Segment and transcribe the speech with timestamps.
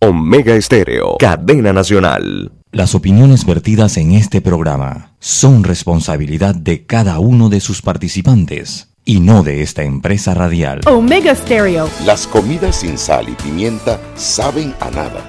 [0.00, 2.52] Omega Estéreo, cadena nacional.
[2.70, 9.18] Las opiniones vertidas en este programa son responsabilidad de cada uno de sus participantes y
[9.18, 10.82] no de esta empresa radial.
[10.86, 11.90] Omega Stereo.
[12.06, 15.28] Las comidas sin sal y pimienta saben a nada.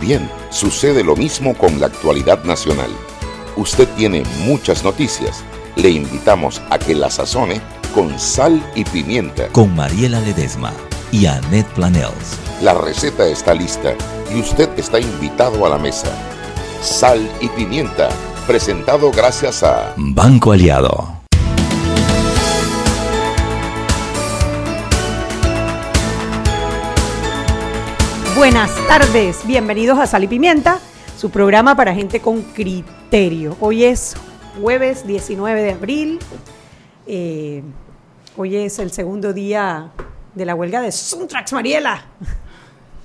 [0.00, 2.90] Bien, sucede lo mismo con la actualidad nacional.
[3.58, 5.44] Usted tiene muchas noticias.
[5.76, 7.60] Le invitamos a que la sazone
[7.94, 9.48] con sal y pimienta.
[9.48, 10.72] Con Mariela Ledesma
[11.12, 12.45] y Annette Planels.
[12.62, 13.94] La receta está lista
[14.34, 16.08] y usted está invitado a la mesa.
[16.80, 18.08] Sal y pimienta,
[18.46, 21.20] presentado gracias a Banco Aliado.
[28.34, 30.78] Buenas tardes, bienvenidos a Sal y Pimienta,
[31.18, 33.54] su programa para gente con criterio.
[33.60, 34.16] Hoy es
[34.62, 36.18] jueves 19 de abril,
[37.06, 37.62] eh,
[38.34, 39.90] hoy es el segundo día
[40.34, 42.06] de la huelga de Suntrax, Mariela.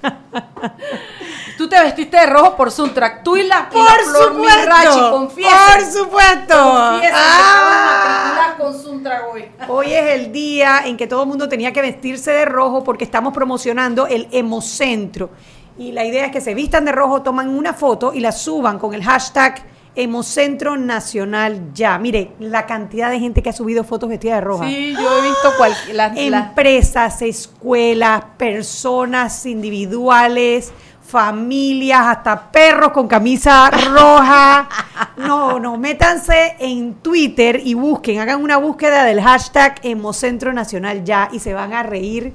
[1.58, 3.23] Tú te vestiste de rojo por Suntrack.
[3.23, 4.59] Tú y la, y Por la Flor supuesto.
[4.62, 5.53] Mirachi, confiesen.
[5.75, 6.56] Por supuesto.
[6.58, 8.34] Confiesen que Ah.
[8.34, 9.45] matricular con Suntrack hoy.
[9.67, 13.03] Hoy es el día en que todo el mundo tenía que vestirse de rojo porque
[13.03, 15.30] estamos promocionando el Hemocentro.
[15.78, 18.78] Y la idea es que se vistan de rojo, toman una foto y la suban
[18.80, 19.64] con el hashtag
[19.95, 21.97] Hemocentro Nacional Ya.
[22.00, 24.66] Mire, la cantidad de gente que ha subido fotos vestida de roja.
[24.67, 30.72] Sí, yo he visto cual, las, Empresas, escuelas, personas individuales,
[31.06, 34.69] familias, hasta perros con camisa roja.
[35.17, 41.30] No, no, métanse en Twitter y busquen, hagan una búsqueda del hashtag Hemocentro Nacional Ya
[41.31, 42.34] y se van a reír.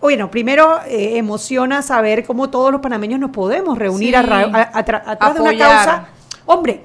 [0.00, 4.14] Bueno, primero eh, emociona saber cómo todos los panameños nos podemos reunir Sí.
[4.14, 6.08] a a- atrás de una causa.
[6.46, 6.84] Hombre,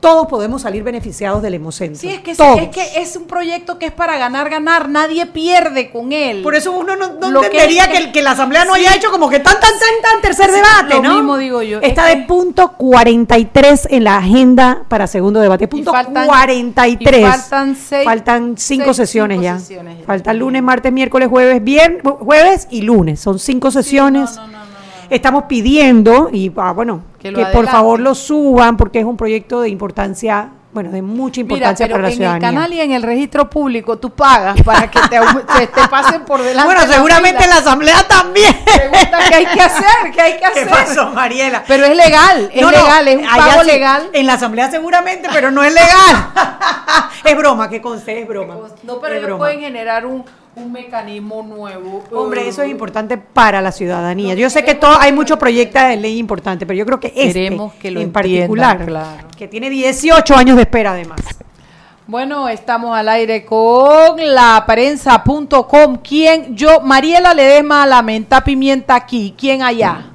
[0.00, 2.00] todos podemos salir beneficiados del Hemocentro.
[2.00, 2.58] Sí, es que, Todos.
[2.60, 4.88] es que es un proyecto que es para ganar, ganar.
[4.88, 6.42] Nadie pierde con él.
[6.42, 8.80] Por eso uno no, no Lo que entendería es que, la Asamblea no Sí.
[8.86, 11.14] haya hecho como que tan, tan, tan, tan tercer Sí, debate, lo ¿no?
[11.16, 11.80] mismo digo yo.
[11.82, 15.68] Está Es de punto 43 en la agenda para segundo debate.
[15.68, 17.20] Punto faltan- 43.
[17.20, 19.58] y faltan seis- Faltan cinco seis- sesiones cinco ya.
[19.58, 20.06] sesiones ya.
[20.06, 23.20] Faltan lunes, martes, miércoles, jueves, viernes, jueves y lunes.
[23.20, 24.34] Son cinco sesiones.
[24.36, 24.69] no, no, no.
[25.10, 29.68] Estamos pidiendo, y ah, bueno, Que por favor lo suban porque es un proyecto de
[29.68, 32.48] importancia, bueno, de mucha Mira, importancia pero para la en ciudadanía.
[32.48, 35.18] el canal y en el registro público tú pagas para que te,
[35.58, 36.72] te, te pasen por delante.
[36.72, 37.56] bueno, seguramente fila.
[37.56, 38.54] la Asamblea también.
[38.64, 40.68] Pregunta qué hay que hacer, qué hay que ¿Qué hacer.
[40.68, 41.64] pasó, Mariela?
[41.66, 44.10] Pero es legal, es No, no, legal, es un pago legal.
[44.12, 46.30] En la asamblea seguramente, pero no es legal.
[47.24, 48.54] es broma, que conste, es broma.
[48.84, 49.38] No, pero ellos broma.
[49.38, 50.24] pueden generar un,
[50.56, 52.04] un mecanismo nuevo.
[52.12, 54.34] Hombre, eso es Uh, importante para la ciudadanía.
[54.34, 57.56] Yo sé que todo, hay muchos proyectos de ley importantes, pero yo creo que este
[57.80, 59.28] que lo en particular, claro.
[59.36, 61.20] que tiene 18 años de espera además.
[62.06, 65.98] Bueno, estamos al aire con la prensa.com.
[66.02, 66.56] ¿Quién?
[66.56, 69.32] Yo, Mariela Ledesma, lamenta pimienta aquí.
[69.38, 70.06] ¿Quién allá?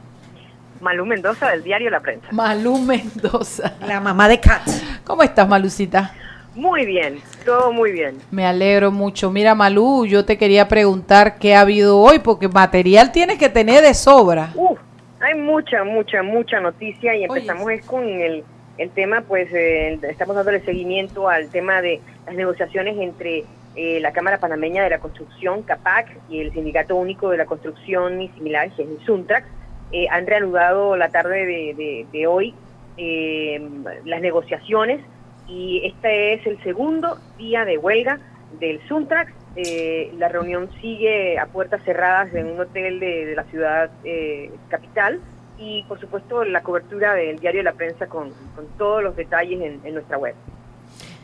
[0.81, 2.27] Malú Mendoza del diario La Prensa.
[2.31, 3.75] Malú Mendoza.
[3.87, 4.67] La mamá de Kat.
[5.05, 6.13] ¿Cómo estás, Malucita?
[6.55, 8.17] Muy bien, todo muy bien.
[8.31, 9.29] Me alegro mucho.
[9.29, 13.83] Mira, Malú, yo te quería preguntar qué ha habido hoy, porque material tienes que tener
[13.83, 14.51] de sobra.
[14.55, 14.79] Uf,
[15.19, 17.25] hay mucha, mucha, mucha noticia y Oye.
[17.25, 18.43] empezamos es con el,
[18.77, 23.43] el tema, pues eh, estamos dándole seguimiento al tema de las negociaciones entre
[23.75, 28.21] eh, la Cámara Panameña de la Construcción, CAPAC, y el Sindicato Único de la Construcción
[28.21, 29.45] y similares, que es el SUNTRAX.
[29.91, 32.53] Eh, han reanudado la tarde de, de- de hoy
[32.97, 33.61] eh,
[34.05, 35.01] las negociaciones
[35.47, 38.19] y este es el segundo día de huelga
[38.59, 39.31] del Suntrax.
[39.55, 45.21] Eh, la reunión sigue a puertas cerradas en un hotel de, la ciudad eh, capital
[45.57, 48.33] y por supuesto la cobertura del diario de la prensa con,
[48.77, 50.35] todos los detalles en, nuestra web.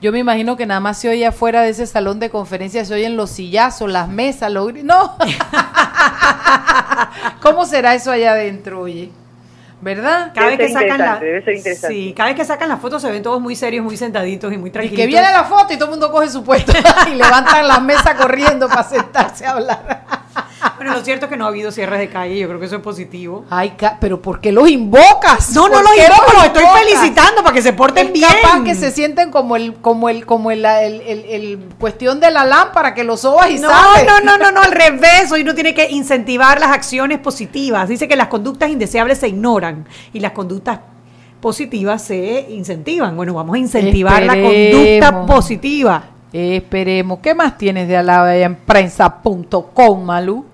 [0.02, 2.94] Yo me imagino que nada más se oye afuera de ese salón de conferencias, se
[2.94, 5.18] oyen los sillazos, las mesas, los No.
[7.42, 9.12] ¿Cómo será eso allá adentro, oye?
[9.82, 10.32] ¿Verdad?
[10.34, 11.96] Cada vez que sacan la, interesante, debe ser interesante.
[11.96, 14.58] sí, cada vez que sacan las fotos se ven todos muy serios, muy sentaditos y
[14.58, 14.96] muy Y tranquilos.
[14.96, 16.72] que viene la foto y todo el mundo coge su puesto
[17.12, 20.21] y levantan la mesa corriendo para sentarse a hablar.
[20.82, 22.78] Bueno, lo cierto es que no ha habido cierres de calle, yo creo que eso
[22.78, 23.46] es positivo.
[23.50, 25.52] Ay, pero ¿por qué los invocas?
[25.54, 28.28] No, no ¿Por los invoco, los estoy felicitando para que se porten Es bien.
[28.42, 32.32] capaz que se sienten como el, como el, como el, el, el- el cuestión de
[32.32, 34.06] la lámpara que lo sobas y No, sale.
[34.08, 35.32] no, no, no, no, al revés.
[35.32, 37.88] Hoy uno tiene que incentivar las acciones positivas.
[37.88, 40.80] Dice que las conductas indeseables se ignoran y las conductas
[41.42, 43.16] positivas se incentivan.
[43.16, 46.04] Bueno, vamos a incentivar la conducta positiva.
[46.34, 47.20] Esperemos.
[47.22, 50.46] ¿Qué más tienes de alaba allá en prensa.com, Malú?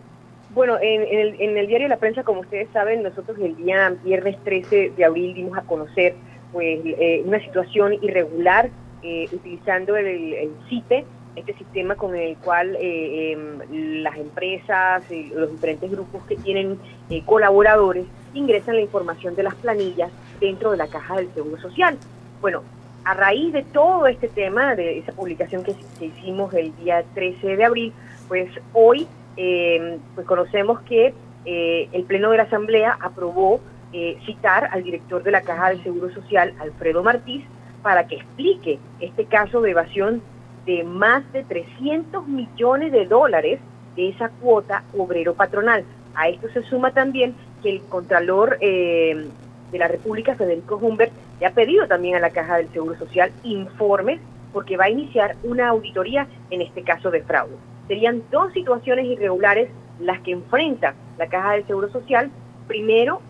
[0.58, 3.96] Bueno, en, en el, en el diario la prensa, como ustedes saben, nosotros el día
[4.04, 6.16] viernes 13 de abril dimos a conocer
[6.52, 8.72] pues eh, una situación irregular
[9.04, 11.06] eh, utilizando el, el CITE
[11.36, 16.80] este sistema con el cual eh, em, las empresas y los diferentes grupos que tienen
[17.12, 20.10] eh, colaboradores ingresan la información de las planillas
[20.40, 22.00] dentro de la caja del Seguro Social.
[22.42, 22.64] Bueno,
[23.04, 27.58] a raíz de todo este tema, de esa publicación que, que hicimos el día 13
[27.58, 27.94] de abril,
[28.28, 29.08] pues hoy
[29.38, 31.14] em, pues conocemos que
[31.46, 33.62] eh, el Pleno de la Asamblea aprobó
[33.94, 37.46] eh, citar al director de la Caja del Seguro Social, Alfredo Martís,
[37.82, 40.22] para que explique este caso de evasión
[40.66, 43.60] de más de 300 millones de dólares
[43.96, 45.86] de esa cuota obrero patronal.
[46.16, 47.34] A esto se suma también
[47.64, 49.28] que el Contralor eh,
[49.72, 53.32] de la República, Federico Humbert, le ha pedido también a la Caja del Seguro Social
[53.44, 54.20] informes
[54.52, 57.56] porque va a iniciar una auditoría en este caso de fraude.
[57.88, 59.70] Serían dos situaciones irregulares
[60.00, 62.30] las que enfrenta la Caja del Seguro Social.
[62.68, 63.22] Primero,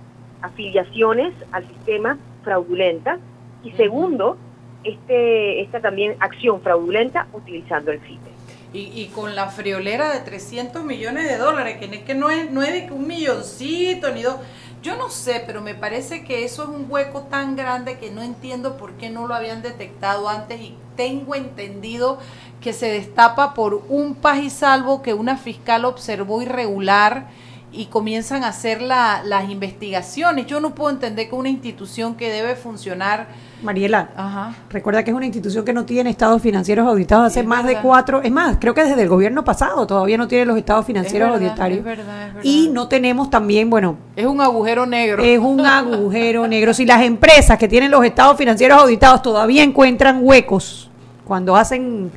[0.42, 3.20] afiliaciones al sistema fraudulenta
[3.64, 4.38] y segundo,
[4.84, 8.32] este, esta también acción fraudulenta utilizando el FIPE.
[8.74, 12.52] Y, y, con la friolera de 300 millones de dólares, que es que no es,
[12.52, 14.36] no es de un milloncito ni dos.
[14.84, 18.22] Yo no sé, pero me parece que eso es un hueco tan grande que no
[18.22, 22.20] entiendo por qué no lo habían detectado antes y tengo entendido
[22.62, 27.28] que se destapa por un paz y salvo que una fiscal observó irregular
[27.72, 30.48] y comienzan a hacer la, las investigaciones.
[30.48, 33.28] Yo no puedo entender que una institución que debe funcionar...
[33.62, 34.56] Mariela, Ajá.
[34.70, 38.22] recuerda que es una institución que no tiene estados financieros auditados hace más de cuatro,
[38.22, 41.34] es más, creo que desde el gobierno pasado todavía no tiene los estados financieros es
[41.34, 41.80] verdad, auditarios.
[41.80, 42.30] Es verdad.
[42.42, 43.98] Y no tenemos también, bueno...
[44.16, 45.22] Es un agujero negro.
[45.24, 46.74] Es un agujero negro.
[46.74, 50.90] Si las empresas que tienen los estados financieros auditados todavía encuentran huecos
[51.26, 52.12] cuando hacen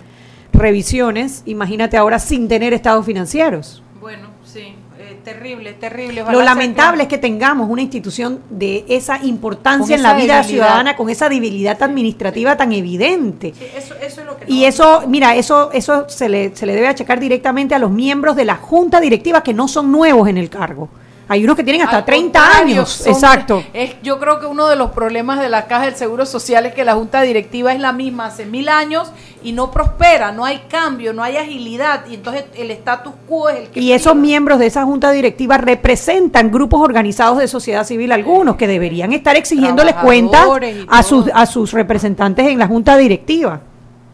[0.60, 3.82] revisiones, imagínate ahora sin tener estados financieros.
[4.00, 6.24] Bueno, sí, eh, terrible, terrible.
[6.30, 7.02] Lo lamentable que...
[7.02, 10.44] es que tengamos una institución de esa importancia en la vida debilidad.
[10.44, 13.54] ciudadana, con esa debilidad administrativa tan evidente.
[13.58, 16.74] Sí, eso, eso, es lo que y eso, mira, eso, eso se le, se le
[16.74, 20.38] debe achacar directamente a los miembros de la junta directiva que no son nuevos en
[20.38, 20.88] el cargo.
[21.30, 22.90] Hay unos que tienen hasta Al 30 años.
[22.90, 23.62] son, Exacto.
[23.72, 26.74] Es, yo creo que uno de los problemas de la Caja del Seguro Social es
[26.74, 29.12] que la Junta Directiva es la misma hace mil años
[29.44, 33.60] y no prospera, no hay cambio, no hay agilidad y entonces el status quo es
[33.60, 33.78] el que...
[33.78, 38.66] Y esos miembros de esa Junta Directiva representan grupos organizados de sociedad civil, algunos que
[38.66, 40.48] deberían estar exigiéndoles cuentas
[40.88, 43.60] a sus, a sus representantes en la Junta Directiva.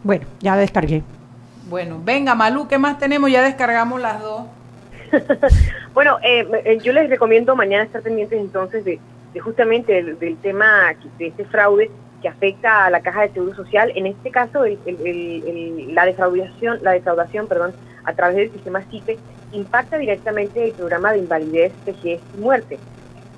[0.03, 1.01] Bueno, ya descargué.
[1.67, 3.31] Bueno, venga, Malú, ¿qué más tenemos?
[3.31, 4.43] Ya descargamos las dos.
[5.97, 8.99] bueno, eh, yo les recomiendo mañana estar pendientes entonces de,
[9.33, 11.89] de justamente del, del, tema de este fraude
[12.21, 13.91] que afecta a la caja de seguro social.
[13.95, 17.73] En este caso, el, el, la defraudación, la defraudación, perdón,
[18.03, 19.17] a través del sistema CIPE
[19.53, 22.77] impacta directamente el programa de invalidez, vejez y muerte.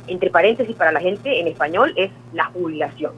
[0.07, 3.13] Entre paréntesis, para la gente en español es la jubilación,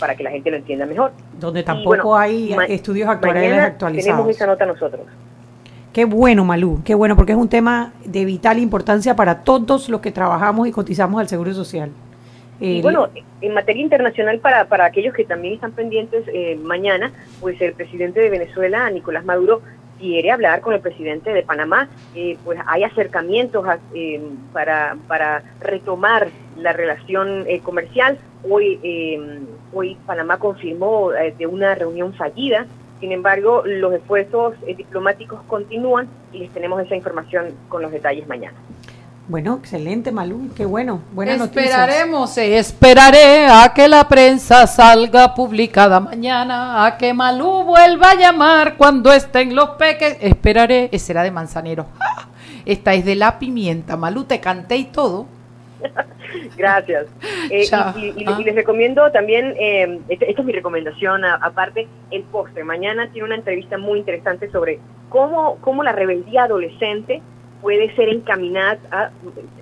[0.00, 1.12] para que la gente lo entienda mejor.
[1.38, 4.16] Donde tampoco bueno, hay estudios actuales actualizados.
[4.16, 5.02] Tenemos esa nota nosotros.
[5.92, 10.00] Qué bueno, Malú, qué bueno, porque es un tema de vital importancia para todos los
[10.00, 11.90] que trabajamos y cotizamos al Seguro Social.
[12.60, 13.10] Y eh, bueno,
[13.42, 18.20] en materia internacional, para, para aquellos que también están pendientes, eh, mañana, pues el presidente
[18.20, 19.60] de Venezuela, Nicolás Maduro,
[19.98, 23.78] quiere hablar con el presidente de Panamá, eh, pues hay acercamientos a,
[24.54, 28.18] para, para retomar la relación comercial.
[28.48, 28.80] Hoy,
[29.74, 32.66] hoy Panamá confirmó de una reunión fallida
[33.02, 38.28] sin embargo, los esfuerzos eh, diplomáticos continúan y les tenemos esa información con los detalles
[38.28, 38.56] mañana.
[39.26, 42.46] Bueno, excelente, Malú, qué bueno, buenas Esperaremos, noticias.
[42.46, 48.76] Eh, esperaré a que la prensa salga publicada mañana, a que Malú vuelva a llamar
[48.76, 50.18] cuando estén los peques.
[50.20, 51.86] Esperaré, esa era de Manzanero.
[52.66, 55.26] Esta es de la pimienta, Malú, te canté y todo.
[56.56, 57.06] Gracias.
[57.50, 57.64] Eh,
[57.96, 58.36] y, y, ah.
[58.40, 62.64] y, les recomiendo también, eh, esta, esta, es mi recomendación, aparte, el postre.
[62.64, 67.22] Mañana tiene una entrevista muy interesante sobre cómo, cómo la rebeldía adolescente
[67.62, 69.10] puede ser encaminada a,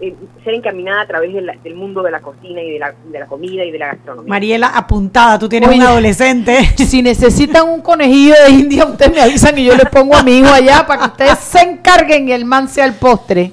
[0.00, 2.94] eh, ser encaminada a través de la, del mundo de la cocina y de la,
[3.04, 4.28] de la, comida y de la gastronomía.
[4.28, 6.58] Mariela, apuntada, tú tienes Oye, un adolescente.
[6.90, 10.38] Si necesitan un conejillo de India, ustedes me avisan y yo le pongo a mi
[10.38, 13.52] hijo allá para que ustedes se encarguen y el man sea el postre.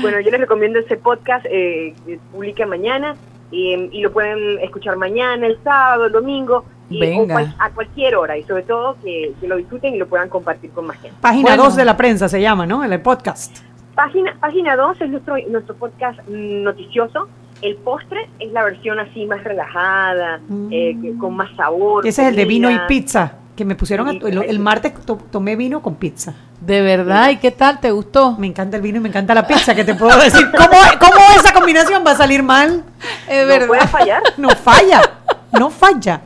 [0.00, 1.94] Bueno, yo les recomiendo ese podcast eh,
[2.32, 3.16] publica mañana
[3.50, 8.36] y, y, lo pueden escuchar mañana, el sábado, el domingo, y, cual, a cualquier hora
[8.36, 11.16] y sobre todo que, que, lo disfruten y lo puedan compartir con más gente.
[11.20, 11.76] Página 2 bueno.
[11.76, 12.84] de la prensa se llama, ¿no?
[12.84, 13.58] El podcast.
[13.94, 17.28] Página página 2 es nuestro, nuestro podcast noticioso.
[17.62, 20.68] El postre es la versión así más relajada, mm.
[20.70, 22.06] eh, con más sabor.
[22.06, 25.16] Ese es el de vino y pizza que me pusieron a, el, el, martes to,
[25.16, 26.32] tomé vino con pizza.
[26.60, 27.80] De verdad, ¿y qué tal?
[27.80, 28.36] ¿Te gustó?
[28.38, 30.48] Me encanta el vino y me encanta la pizza, ¿qué te puedo decir?
[30.56, 32.84] ¿Cómo, cómo esa combinación va a salir mal?
[33.28, 33.66] Es verdad.
[33.66, 34.22] ¿No puede fallar?
[34.36, 35.00] No falla,
[35.50, 36.20] no falla.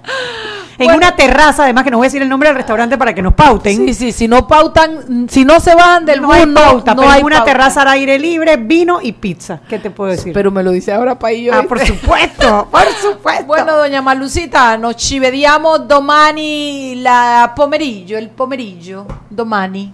[0.79, 0.97] En Bueno.
[0.99, 3.35] una terraza, además que no voy a decir el nombre del restaurante para que nos
[3.35, 3.76] pauten.
[3.76, 6.95] Sí, sí, si no pautan, si no se bajan del no bus, hay no, pauta,
[6.95, 7.52] no pero hay en una pauta.
[7.52, 9.61] terraza al aire libre, vino y pizza.
[9.69, 10.33] ¿Qué te puedo decir?
[10.33, 11.55] Pero me lo dice ahora para ellos.
[11.59, 13.45] ah, por supuesto, por supuesto.
[13.47, 19.93] Bueno, doña Malucita, nos ci vediamo domani la pomerillo, el pomerillo, domani.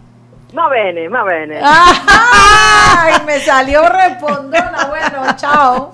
[0.57, 1.61] Va bene, va bene.
[1.63, 3.13] ¡Ay!
[3.27, 4.87] Me salió respondona.
[4.89, 5.93] Bueno, chao.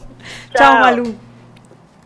[0.54, 0.78] Chao, Chao.
[0.80, 1.14] Malú.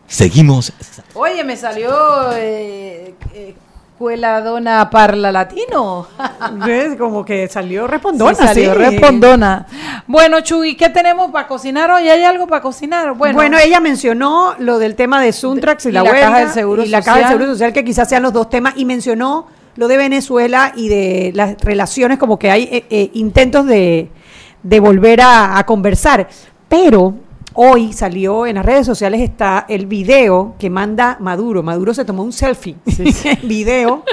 [0.09, 0.73] Seguimos
[1.13, 1.91] Oye, me salió
[2.33, 3.55] eh, eh,
[3.97, 6.07] Cuela Dona Parla Latino.
[6.65, 6.95] ¿Ves?
[6.95, 8.33] Como que salió respondona.
[8.33, 8.77] Sí, salió sí.
[8.79, 9.67] respondona.
[10.07, 12.09] Bueno, Chuy, ¿qué tenemos para cocinar hoy?
[12.09, 13.13] ¿Hay algo para cocinar?
[13.13, 16.39] Bueno, Bueno, ella mencionó lo del tema de Suntrax y, Y la, la huelga Caja
[16.39, 17.37] del Seguro y la Caja del Social.
[17.37, 21.31] Seguro Social, que quizás sean los dos temas, y mencionó lo de Venezuela y de
[21.35, 24.09] las relaciones, como que hay eh, eh, intentos de,
[24.63, 26.29] de volver a, a conversar.
[26.67, 27.15] Pero
[27.53, 31.63] hoy salió en las redes sociales está el video que manda Maduro.
[31.63, 32.75] Maduro se tomó un selfie,
[33.43, 34.03] video,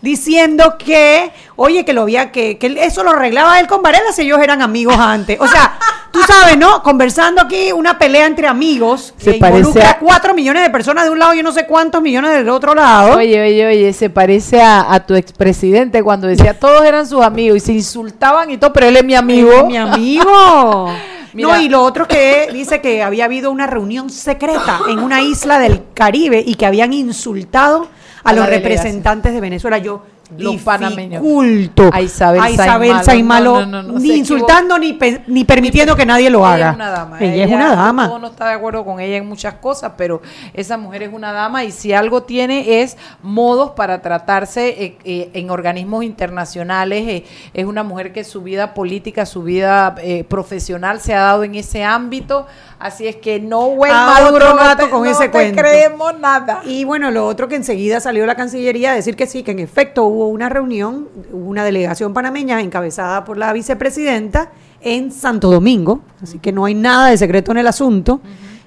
[0.00, 4.22] diciendo que, oye, que lo había, que, que eso lo arreglaba él con Varela si
[4.22, 5.38] ellos eran amigos antes.
[5.40, 5.78] O sea,
[6.10, 6.82] tú sabes, ¿no?
[6.82, 9.14] Conversando aquí, una pelea entre amigos.
[9.16, 11.52] Se que parece involucra a- cuatro millones de personas de un lado y yo no
[11.52, 13.16] sé cuántos millones del otro lado.
[13.16, 17.56] Oye, oye, oye, se parece a, a tu expresidente cuando decía todos eran sus amigos
[17.56, 19.66] y se insultaban y todo, pero él es mi amigo.
[19.66, 20.88] Mi amigo.
[21.34, 21.48] Mira.
[21.48, 25.58] No, y lo otro que dice que había habido una reunión secreta en una isla
[25.58, 27.88] del Caribe y que habían insultado
[28.22, 29.78] a, A los representantes de Venezuela.
[29.78, 30.02] Yo,
[30.38, 31.22] Los panameños.
[31.22, 33.60] culto A Isabel Saimalo, Saimalo.
[33.60, 36.70] No, no, no, ni insultando ni, pe- ni permitiendo que nadie lo Ella haga.
[36.70, 37.18] es una dama.
[37.20, 38.08] Ella, es una dama.
[38.08, 40.22] Todo no está de acuerdo con ella en muchas cosas, pero
[40.54, 45.30] esa mujer es una dama y si algo tiene es modos para tratarse eh, eh,
[45.34, 47.06] en organismos internacionales.
[47.06, 51.44] eh, es una mujer que su vida política, su vida eh, profesional se ha dado
[51.44, 52.46] en ese ámbito.
[52.78, 55.60] Así es que no, A Maduro, no gato te- con no ese te cuento.
[55.62, 56.60] creemos nada.
[56.64, 59.60] Y bueno, lo otro que enseguida salió la Cancillería a decir que sí, que en
[59.60, 64.50] efecto hubo una reunión, hubo una delegación panameña encabezada por la vicepresidenta
[64.80, 68.20] en Santo Domingo, así que no hay nada de secreto en el asunto.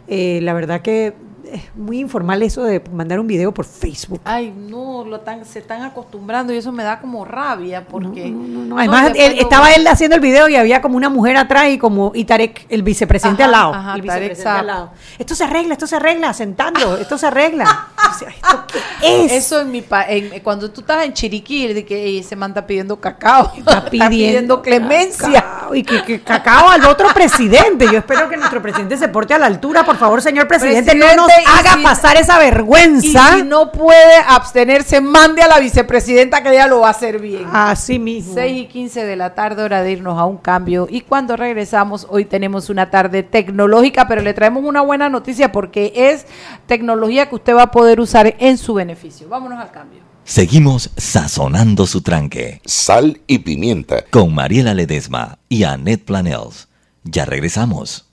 [0.08, 1.14] Eh, la verdad que
[1.52, 4.22] es muy informal eso de mandar un video por Facebook.
[4.26, 8.30] Ay, no, lo tan, se están acostumbrando y eso me da como rabia porque...
[8.30, 8.78] No, no, no.
[8.80, 11.78] Además, él- lo- estaba él haciendo el video y había como una mujer atrás y
[11.78, 13.74] como y Tarek, el vicepresidente Ajá, al lado.
[13.74, 14.92] ajá, el Tarek vicepresidente al lado.
[15.20, 17.88] Esto se arregla, esto se arregla, sentando, esto se arregla.
[18.28, 19.32] ¿Esto qué es?
[19.32, 23.00] Eso en mi pa en- cuando tú estás en Chiriquí, de que se manda pidiendo
[23.00, 25.42] cacao, está pidiendo, clemencia.
[25.42, 27.86] cacao, y que, que cacao al otro presidente.
[27.92, 29.84] Yo espero que nuestro presidente se porte a la altura.
[29.86, 33.34] Por favor, señor presidente, no nos Presidente, haga si- pasar esa Y vergüenza.
[33.38, 37.46] si no puede abstenerse, mande a la vicepresidenta que ella lo va a hacer bien.
[37.52, 38.34] Así mismo.
[38.34, 40.88] 6 y 15 de la tarde, hora de irnos a un cambio.
[40.90, 45.94] Y cuando regresamos, hoy tenemos una tarde tecnológica, pero le traemos una buena noticia porque
[45.96, 46.26] es
[46.66, 49.28] tecnología que usted va a poder usar en su beneficio.
[49.30, 50.00] Vámonos al cambio.
[50.24, 54.04] Seguimos sazonando su tranque Sal y pimienta.
[54.10, 56.68] con Mariela Ledesma y Annette Planels.
[57.04, 58.04] Ya regresamos.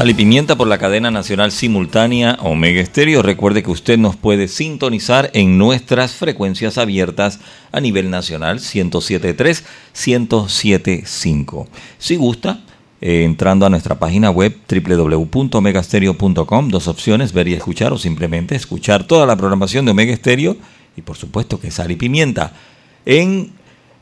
[0.00, 3.20] Sal y Pimienta por la cadena nacional simultánea Omega Estéreo.
[3.20, 7.38] Recuerde que usted nos puede sintonizar en nuestras frecuencias abiertas
[7.70, 9.62] a nivel nacional 107.3,
[9.94, 11.66] 107.5.
[11.98, 12.62] Si gusta,
[13.02, 19.04] eh, entrando a nuestra página web www.omegastereo.com, dos opciones, ver y escuchar o simplemente escuchar
[19.04, 20.56] toda la programación de Omega Estéreo
[20.96, 22.54] y por supuesto que Sal y Pimienta
[23.04, 23.52] en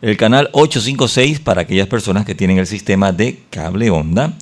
[0.01, 4.37] el canal 856 para aquellas personas que tienen el sistema de cable onda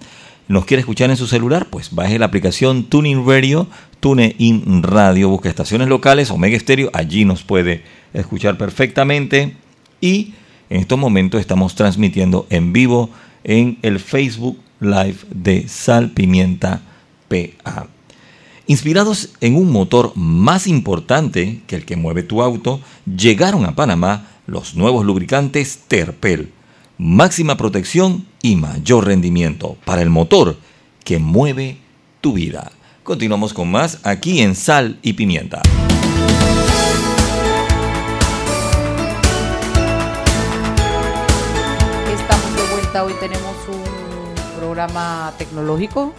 [0.49, 3.67] nos quiere escuchar en su celular, pues baje la aplicación Tuning Radio,
[4.00, 7.83] TuneIn Radio, busca estaciones locales, Omega Stereo, allí nos puede
[8.15, 9.57] escuchar perfectamente.
[10.00, 10.35] Y
[10.71, 13.11] en estos momentos estamos transmitiendo en vivo
[13.43, 16.83] en el Facebook Live de Sal Pimienta
[17.29, 17.88] PA.
[18.69, 24.29] Inspirados en un motor más importante que el que mueve tu auto, llegaron a Panamá
[24.47, 26.53] los nuevos lubricantes Terpel
[26.99, 30.57] máxima protección y mayor rendimiento para el motor
[31.05, 31.79] que mueve
[32.21, 32.73] tu vida.
[33.03, 35.62] Continuamos con más aquí en Sal y Pimienta.
[42.12, 46.15] Estamos de vuelta, hoy tenemos un programa tecnológico,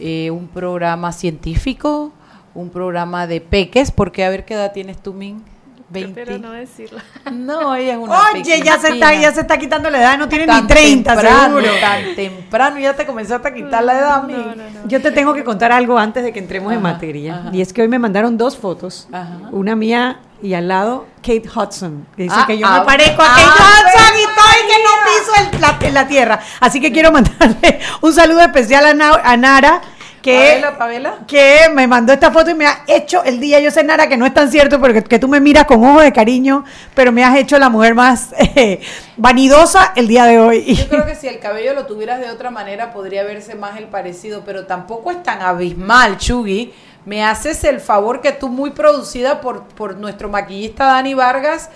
[0.00, 2.12] eh, un programa científico,
[2.54, 5.44] un programa de peques, porque a ver qué edad tienes tú, Min.
[5.90, 6.12] 20.
[6.14, 6.98] Prefiero no decirlo.
[7.32, 10.28] No, ella es una Oye, ya se, está, ya se está quitando la edad, no
[10.28, 11.80] tiene Tan ni 30, temprano, seguro.
[11.80, 14.22] Tan temprano ya te comenzaste a quitar la edad.
[14.24, 14.64] No, no, no.
[14.86, 17.36] Yo te tengo que contar algo antes de que entremos en materia.
[17.36, 17.50] ajá.
[17.52, 19.08] Y es que hoy me mandaron dos fotos.
[19.12, 19.38] Ajá.
[19.50, 22.06] Una mía y al lado Kate Hudson.
[22.16, 24.82] Que dice Ah, que yo ah, me parezco a ah, Kate Hudson y estoy que
[24.84, 26.40] no piso el- la, en la tierra.
[26.60, 29.80] Así que quiero mandarle un saludo especial a, Na- a Nara.
[30.28, 31.14] Que, Pavela, Pavela.
[31.26, 33.60] que me mandó esta foto y me ha hecho el día.
[33.60, 36.02] Yo sé, Nara, que no es tan cierto, porque que tú me miras con ojos
[36.02, 38.80] de cariño, pero me has hecho la mujer más eh,
[39.16, 40.74] vanidosa el día de hoy.
[40.74, 43.86] Yo creo que si el cabello lo tuvieras de otra manera podría verse más el
[43.86, 46.74] parecido, pero tampoco es tan abismal, Chugui.
[47.06, 51.70] Me haces el favor que tú, muy producida por, por nuestro maquillista Dani Vargas,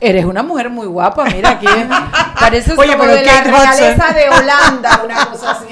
[0.00, 1.66] eres una mujer muy guapa, mira aquí.
[2.40, 3.52] Pareces Oye, como de la Hudson.
[3.52, 5.66] realeza de Holanda, una cosa así.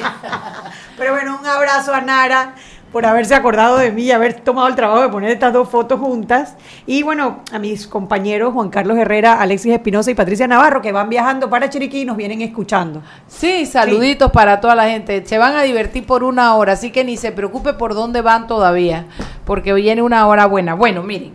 [0.97, 2.55] Pero bueno, un abrazo a Nara
[2.93, 5.99] por haberse acordado de mí y haber tomado el trabajo de poner estas dos fotos
[5.99, 6.55] juntas.
[6.87, 11.09] Y bueno, a mis compañeros Juan Carlos Herrera, Alexis Espinosa y Patricia Navarro, que van
[11.09, 13.03] viajando para Chiriquí y nos vienen escuchando.
[13.27, 15.27] Sí, saluditos para toda la gente.
[15.27, 18.47] Se van a divertir por una hora, así que ni se preocupe por dónde van
[18.47, 19.07] todavía,
[19.45, 20.75] porque viene una hora buena.
[20.75, 21.35] Bueno, miren,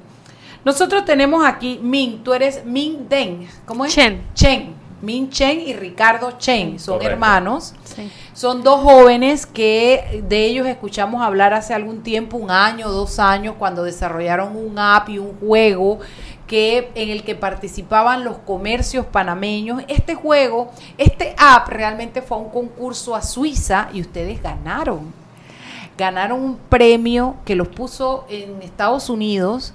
[0.65, 3.93] nosotros tenemos aquí Min, tú eres Min Deng, ¿cómo es?
[3.93, 4.22] Chen.
[4.34, 4.76] Chen.
[5.02, 7.13] Min Chen y Ricardo Chen son Correcto.
[7.13, 7.74] hermanos.
[7.86, 8.12] Sí.
[8.34, 13.56] Son dos jóvenes que de ellos escuchamos hablar hace algún tiempo, un año, dos años,
[13.58, 16.00] cuando desarrollaron un app y un juego
[16.48, 19.84] que en el que participaban los comercios panameños.
[19.88, 25.13] Este juego, este app realmente fue a un concurso a Suiza y ustedes ganaron.
[25.98, 29.74] Ganaron un premio que los puso en Estados Unidos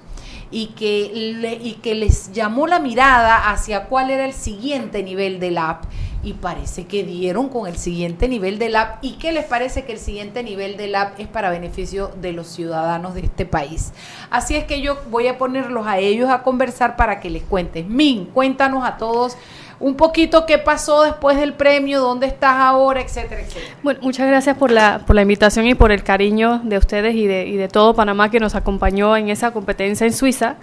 [0.51, 5.39] y que, le- y que les llamó la mirada hacia cuál era el siguiente nivel
[5.39, 5.85] del app.
[6.23, 8.97] Y parece que dieron con el siguiente nivel del app.
[9.03, 12.47] ¿Y qué les parece que el siguiente nivel del app es para beneficio de los
[12.47, 13.93] ciudadanos de este país?
[14.31, 17.85] Así es que yo voy a ponerlos a ellos a conversar para que les cuentes.
[17.87, 19.37] Min, cuéntanos a todos
[19.79, 23.75] un poquito qué pasó después del premio, dónde estás ahora, etcétera, etcétera.
[23.83, 27.27] Bueno, muchas gracias por la, por la invitación y por el cariño de ustedes y
[27.27, 30.55] de, y de todo Panamá que nos acompañó en esa competencia en Suiza.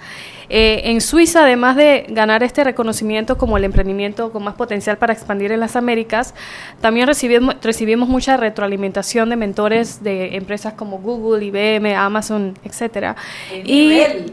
[0.48, 5.12] Eh, en Suiza, además de ganar este reconocimiento como el emprendimiento con más potencial para
[5.12, 6.34] expandir en las Américas,
[6.80, 13.16] también recibimos, recibimos mucha retroalimentación de mentores de empresas como Google, IBM, Amazon, etcétera.
[13.48, 14.32] ¿Qué Y nivel?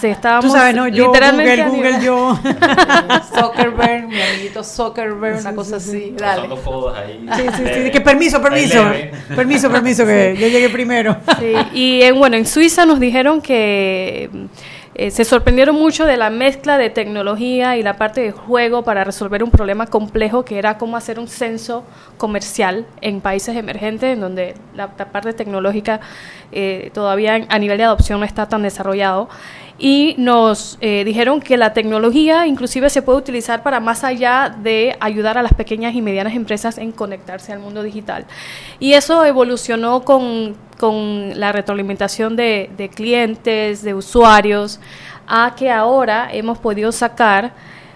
[0.00, 0.88] Se estábamos Tú sabes, ¿no?
[0.88, 2.38] Yo, literalmente Google, Google, yo.
[3.40, 6.14] Zuckerberg, mi amiguito Zuckerberg, una cosa así.
[6.16, 6.48] Dale.
[6.48, 8.84] Sí, sí, sí, que permiso, permiso.
[9.34, 11.16] Permiso, permiso, que yo llegué primero.
[11.38, 14.30] Sí, y en, bueno, en Suiza nos dijeron que
[14.96, 19.02] eh, se sorprendieron mucho de la mezcla de tecnología y la parte de juego para
[19.02, 21.84] resolver un problema complejo que era cómo hacer un censo
[22.16, 26.00] comercial en países emergentes en donde la, la parte tecnológica
[26.52, 29.28] eh, todavía a nivel de adopción no está tan desarrollado
[29.78, 34.96] y nos eh, dijeron que la tecnología inclusive se puede utilizar para más allá de
[35.00, 38.24] ayudar a las pequeñas y medianas empresas en conectarse al mundo digital.
[38.78, 44.78] Y eso evolucionó con, con la retroalimentación de, de clientes, de usuarios,
[45.26, 47.52] a que ahora hemos podido sacar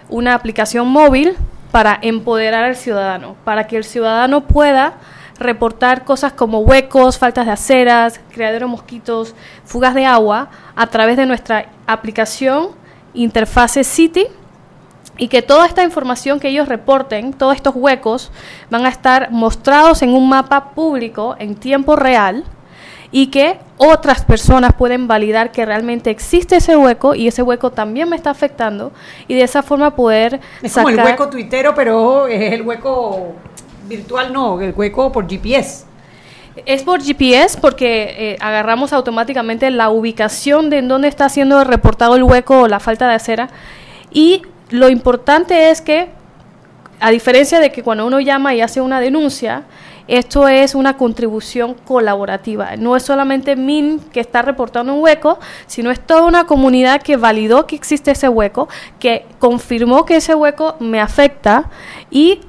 [0.08, 1.36] una aplicación móvil
[1.70, 4.94] para empoderar al ciudadano, para que el ciudadano pueda
[5.38, 11.16] reportar cosas como huecos, faltas de aceras, criadero de mosquitos, fugas de agua a través
[11.16, 12.70] de nuestra aplicación
[13.14, 14.26] Interface City
[15.16, 18.30] y que toda esta información que ellos reporten, todos estos huecos,
[18.70, 22.44] van a estar mostrados en un mapa público en tiempo real
[23.10, 28.08] y que otras personas pueden validar que realmente existe ese hueco y ese hueco también
[28.08, 28.92] me está afectando
[29.26, 33.34] y de esa forma poder Es como el hueco tuitero, pero es el hueco
[33.88, 35.86] virtual, no, el hueco por GPS.
[36.66, 42.16] Es por GPS porque eh, agarramos automáticamente la ubicación de en dónde está siendo reportado
[42.16, 43.48] el hueco o la falta de acera
[44.10, 46.10] y lo importante es que
[47.00, 49.64] a diferencia de que cuando uno llama y hace una denuncia,
[50.08, 52.76] esto es una contribución colaborativa.
[52.76, 57.16] No es solamente MIN que está reportando un hueco, sino es toda una comunidad que
[57.16, 61.70] validó que existe ese hueco, que confirmó que ese hueco me afecta
[62.10, 62.40] y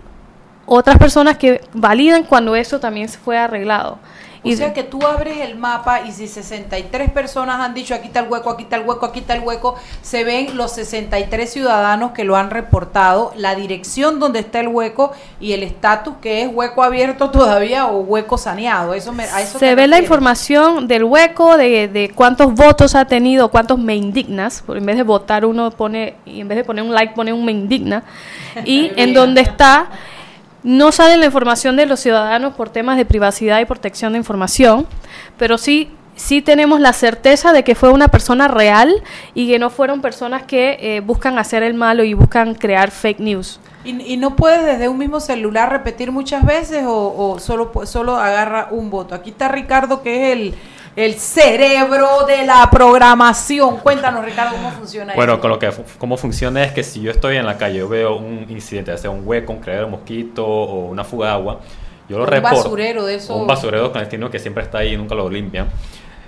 [0.70, 3.98] otras personas que validan cuando eso también fue arreglado.
[4.44, 8.22] O sea que tú abres el mapa y si 63 personas han dicho aquí está
[8.22, 12.12] el hueco, aquí está el hueco, aquí está el hueco, se ven los 63 ciudadanos
[12.12, 16.50] que lo han reportado, la dirección donde está el hueco y el estatus que es
[16.52, 18.94] hueco abierto todavía o hueco saneado.
[18.94, 23.06] Eso me, a eso se ve la información del hueco, de, de, cuántos votos ha
[23.06, 24.64] tenido, cuántos me indignas.
[24.70, 27.44] En vez de votar uno pone, y en vez de poner un like pone un
[27.44, 28.04] me indigna.
[28.64, 29.90] Y en donde está
[30.64, 34.88] no sale la información de los ciudadanos por temas de privacidad y protección de información,
[35.38, 38.94] pero sí sí tenemos la certeza de que fue una persona real
[39.34, 43.20] y que no fueron personas que eh, buscan hacer el malo y buscan crear fake
[43.20, 43.60] news.
[43.86, 48.18] ¿Y, y no puedes desde un mismo celular repetir muchas veces o, o solo, solo
[48.18, 49.16] agarra un voto?
[49.16, 50.56] Aquí está Ricardo, que es el,
[50.96, 53.78] el cerebro de la programación.
[53.78, 55.42] Cuéntanos, Ricardo, cómo funciona bueno, esto.
[55.42, 58.16] con lo que cómo funciona es que si yo estoy en la calle, yo veo
[58.18, 61.60] un incidente, sea un hueco, un criadero de mosquito o una fuga de agua,
[62.08, 62.56] yo lo Un reporto.
[62.58, 63.36] basurero de eso.
[63.36, 65.68] Un basurero clandestino que siempre está ahí y nunca lo limpian.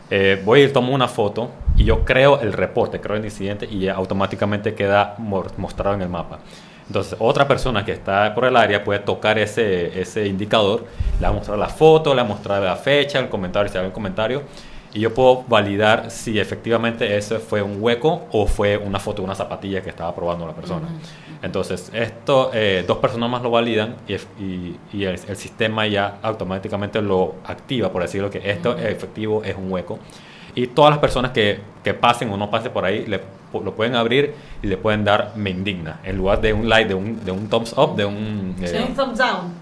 [0.09, 3.79] Eh, voy y tomo una foto y yo creo el reporte, creo el incidente y
[3.79, 6.39] ya automáticamente queda mostrado en el mapa.
[6.87, 10.85] Entonces, otra persona que está por el área puede tocar ese, ese indicador,
[11.21, 13.77] le va a mostrar la foto, le va a mostrar la fecha, el comentario, si
[13.77, 14.41] hay un comentario,
[14.93, 19.25] y yo puedo validar si efectivamente ese fue un hueco o fue una foto de
[19.25, 20.87] una zapatilla que estaba probando la persona.
[21.41, 26.17] Entonces, esto, eh, dos personas más lo validan y, y- y el, el sistema ya
[26.21, 29.97] automáticamente lo activa, por decirlo que esto efectivo es un hueco.
[30.55, 33.21] Y todas las personas que, que pasen o no pasen por ahí le,
[33.53, 36.01] lo pueden abrir y le pueden dar me indigna.
[36.03, 38.55] En lugar de un like, de un, de un thumbs up, de un...
[38.59, 39.60] Sí, eh, un thumbs down.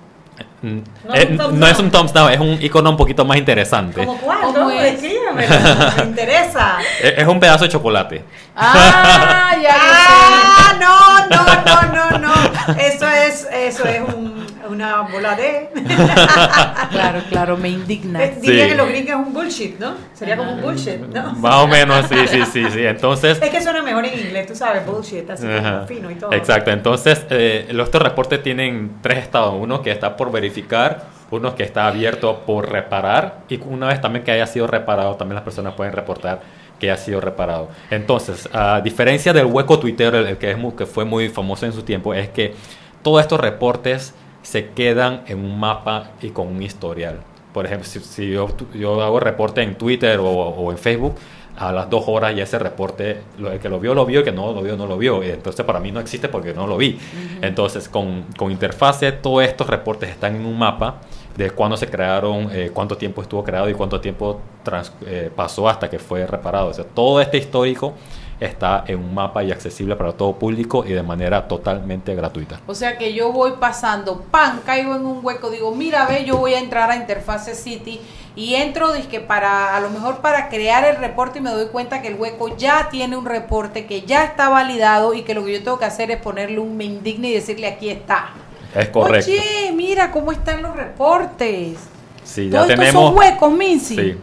[0.61, 1.85] No eh, es un thumbs no es down.
[1.85, 4.05] un thumbs down, es un icono un poquito más interesante.
[4.05, 4.39] ¿Cómo cuál?
[4.41, 5.01] ¿Cómo es?
[5.01, 5.45] Me
[6.05, 6.77] interesa.
[7.01, 8.23] Es es un pedazo de chocolate.
[8.55, 12.73] Ah, ya Ah, no, no, no, no, no.
[12.77, 14.38] Eso es, eso es un-
[14.69, 15.69] una bola de.
[16.91, 18.23] Claro, claro, me indigna.
[18.23, 18.69] Eh, Dirían Sí.
[18.71, 19.93] que los gringos es un bullshit, ¿no?
[20.13, 21.33] Sería como un bullshit, ¿no?
[21.35, 22.85] Más o menos, sí, sí, sí, sí.
[22.85, 26.33] Entonces, Es que suena mejor en inglés, tú sabes, bullshit, así como fino y todo.
[26.33, 31.55] Exacto, entonces eh, los estos reportes tienen tres estados, uno que está por verificar, uno
[31.55, 35.43] que está abierto por reparar y una vez también que haya sido reparado, también las
[35.43, 36.39] personas pueden reportar
[36.79, 37.69] que ha sido reparado.
[37.89, 41.65] Entonces, a diferencia del hueco tuitero, el, el que, es muy- que fue muy famoso
[41.65, 42.53] en su tiempo, es que
[43.01, 47.19] todos estos reportes se quedan en un mapa y con un historial.
[47.53, 51.15] Por ejemplo, si, si yo, hago reporte en Twitter o, o en Facebook,
[51.57, 54.25] a las dos horas ya ese reporte, lo- el que lo vio, lo vio, el
[54.25, 55.21] que no lo vio, no lo vio.
[55.23, 56.97] Entonces para mí no existe porque no lo vi.
[57.41, 60.95] Entonces con, con interfase todos estos reportes están en un mapa
[61.35, 65.67] de cuándo se crearon, eh, cuánto tiempo estuvo creado y cuánto tiempo trans- eh, pasó
[65.67, 66.67] hasta que fue reparado.
[66.69, 67.93] O sea, todo este histórico
[68.39, 72.59] está en un mapa y accesible para todo público y de manera totalmente gratuita.
[72.67, 76.37] O sea que yo voy pasando, pan, caigo en un hueco, digo, mira, ve, yo
[76.37, 77.99] voy a entrar a Interface City
[78.35, 82.01] y entro, dizque para, a lo mejor para crear el reporte y me doy cuenta
[82.01, 85.53] que el hueco ya tiene un reporte, que ya está validado y que lo que
[85.53, 88.29] yo tengo que hacer es ponerle un me indigna y decirle aquí está.
[88.73, 89.31] Es correcto.
[89.31, 91.77] Oye, mira cómo están los reportes.
[92.23, 93.09] Sí, ya Todos estos tenemos...
[93.09, 93.95] son huecos, Mincy.
[93.95, 94.17] Sí.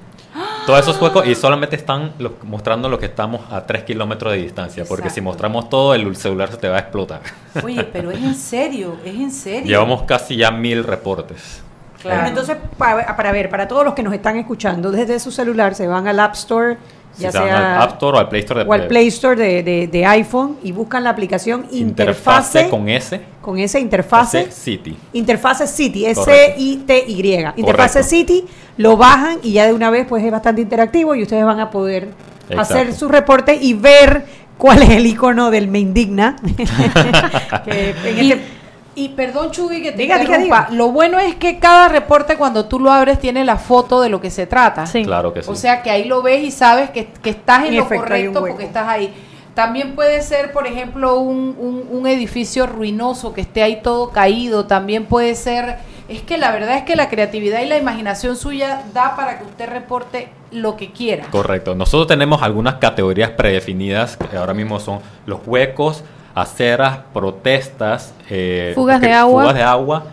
[0.67, 4.39] Todos esos huecos y solamente están lo- mostrando lo que estamos a 3 kilómetros de
[4.41, 7.21] distancia, porque si mostramos todo, el celular se te va a explotar.
[7.63, 9.67] Oye, pero es en serio, es en serio.
[9.67, 11.63] Llevamos casi ya mil reportes.
[12.03, 12.27] Claro.
[12.29, 15.87] Entonces, para, para ver, para todos los que nos están escuchando, desde su celular se
[15.87, 16.77] van al App Store,
[17.19, 19.07] ya se van sea al App Store o al Play Store de o al Play
[19.09, 23.79] Store de, de- de iPhone y buscan la aplicación Interfase Interfase con S, con esa
[23.79, 24.41] interfase.
[24.43, 24.97] S City.
[25.13, 26.07] Interfase City.
[26.07, 27.45] S-I-T-Y.
[27.57, 28.03] Interfase Correcto.
[28.03, 28.45] City,
[28.77, 31.71] lo bajan y ya de una vez pues es bastante interactivo y ustedes van a
[31.71, 32.09] poder
[32.49, 32.61] Exacto.
[32.61, 34.25] hacer su reporte y ver
[34.59, 36.37] cuál es el icono del me indigna.
[37.65, 38.56] Que en Y- este-
[38.97, 40.69] Y perdón, Chugui, que te Diga.
[40.71, 44.21] Lo bueno es que cada reporte, cuando tú lo abres, tiene la foto de lo
[44.21, 44.87] que se trata.
[44.87, 45.05] Sí.
[45.05, 45.51] Claro que sí.
[45.51, 48.03] O sea que ahí lo ves y sabes que, que estás en En lo efecto,
[48.05, 49.15] correcto porque estás ahí.
[49.55, 54.65] También puede ser, por ejemplo, un, un- un edificio ruinoso que esté ahí todo caído.
[54.67, 55.77] También puede ser...
[56.09, 59.45] Es que la verdad es que la creatividad y la imaginación suya da para que
[59.45, 61.25] usted reporte lo que quiera.
[61.33, 61.75] Correcto.
[61.75, 66.05] Nosotros tenemos algunas categorías predefinidas que ahora mismo son los huecos,
[66.37, 69.43] aceras, protestas, eh, Fugas de agua.
[69.43, 70.05] fugas de agua,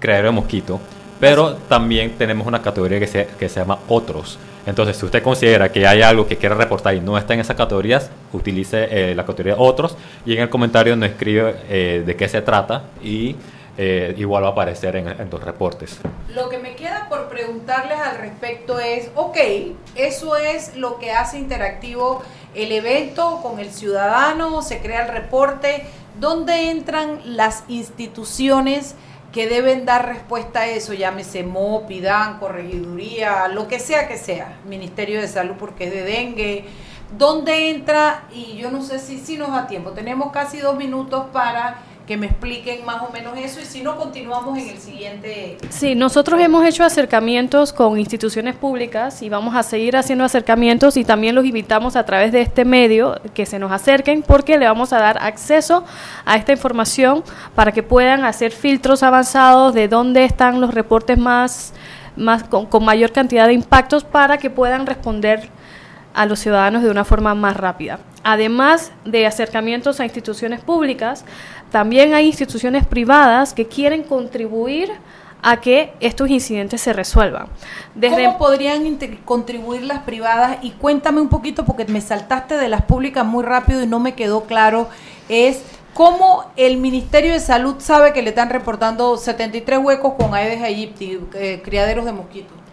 [0.00, 0.80] criadero de mosquito.
[1.20, 4.38] Pero también tenemos una categoría que se, que se llama otros.
[4.66, 7.56] Entonces, si usted considera que hay algo que quiere reportar y no está en esas
[7.56, 12.26] categorías, utilice eh, la categoría otros y en el comentario nos escribe eh, de qué
[12.28, 13.36] se trata y
[13.78, 15.98] eh, igual va a aparecer en, en los reportes.
[16.34, 19.36] Lo que me queda por preguntarles al respecto es, ok,
[19.94, 22.22] eso es lo que hace interactivo
[22.54, 25.84] el evento con el ciudadano, se crea el reporte,
[26.18, 28.94] ¿dónde entran las instituciones
[29.32, 30.94] que deben dar respuesta a eso?
[30.94, 36.02] Llámese MO, PIDAN, Corregiduría, lo que sea que sea, Ministerio de Salud porque es de
[36.02, 36.64] dengue.
[37.16, 38.24] ¿Dónde entra?
[38.32, 42.16] Y yo no sé si, si nos da tiempo, tenemos casi dos minutos para que
[42.16, 46.40] me expliquen más o menos eso y si no continuamos en el siguiente Sí, nosotros
[46.40, 51.44] hemos hecho acercamientos con instituciones públicas y vamos a seguir haciendo acercamientos y también los
[51.44, 55.18] invitamos a través de este medio que se nos acerquen porque le vamos a dar
[55.20, 55.84] acceso
[56.24, 57.24] a esta información
[57.56, 61.72] para que puedan hacer filtros avanzados de dónde están los reportes más,
[62.14, 65.50] más con, con mayor cantidad de impactos para que puedan responder
[66.16, 67.98] a los ciudadanos de una forma más rápida.
[68.24, 71.24] Además de acercamientos a instituciones públicas,
[71.70, 74.92] también hay instituciones privadas que quieren contribuir
[75.42, 77.46] a que estos incidentes se resuelvan.
[77.94, 80.58] Desde ¿Cómo podrían contribuir las privadas?
[80.62, 84.14] Y cuéntame un poquito, porque me saltaste de las públicas muy rápido y no me
[84.14, 84.88] quedó claro,
[85.28, 85.62] es
[85.94, 91.20] cómo el Ministerio de Salud sabe que le están reportando 73 huecos con Aedes aegypti,
[91.34, 92.65] eh, criaderos de mosquitos.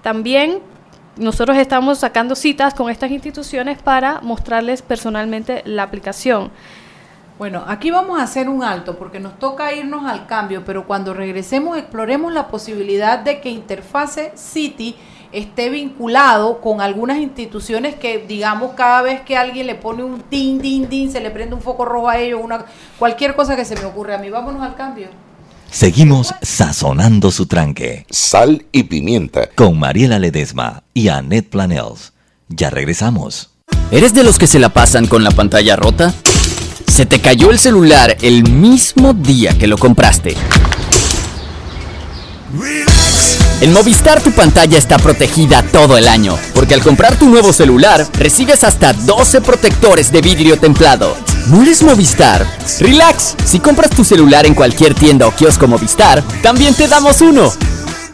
[0.00, 0.60] También
[1.16, 6.50] nosotros estamos sacando citas con estas instituciones para mostrarles personalmente la aplicación.
[7.38, 11.14] Bueno, aquí vamos a hacer un alto porque nos toca irnos al cambio, pero cuando
[11.14, 14.94] regresemos exploremos la posibilidad de que Interface City
[15.32, 20.60] esté vinculado con algunas instituciones que, digamos, cada vez que alguien le pone un din,
[20.60, 22.64] din, din, se le prende un foco rojo a ellos, una,
[22.98, 24.30] cualquier cosa que se me ocurre a mí.
[24.30, 25.08] Vámonos al cambio.
[25.70, 28.04] Seguimos sazonando su tranque.
[28.10, 29.48] Sal y pimienta.
[29.54, 32.12] Con Mariela Ledesma y Annette Planels.
[32.48, 33.50] Ya regresamos.
[33.90, 36.12] ¿Eres de los que se la pasan con la pantalla rota?
[36.86, 40.36] ¿Se te cayó el celular el mismo día que lo compraste?
[43.60, 48.06] En Movistar tu pantalla está protegida todo el año, porque al comprar tu nuevo celular
[48.14, 51.16] recibes hasta 12 protectores de vidrio templado.
[51.46, 52.46] ¿No eres Movistar?
[52.80, 57.52] Relax, si compras tu celular en cualquier tienda o kiosco Movistar, también te damos uno.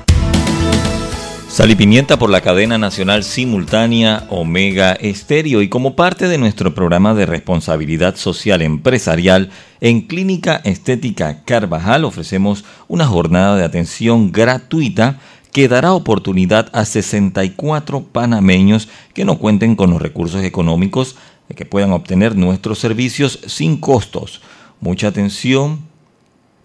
[1.51, 6.73] Sal y Pimienta por la cadena nacional simultánea Omega Estéreo y como parte de nuestro
[6.73, 9.49] programa de responsabilidad social empresarial
[9.81, 15.19] en Clínica Estética Carvajal ofrecemos una jornada de atención gratuita
[15.51, 21.17] que dará oportunidad a 64 panameños que no cuenten con los recursos económicos
[21.53, 24.41] que puedan obtener nuestros servicios sin costos.
[24.79, 25.81] Mucha atención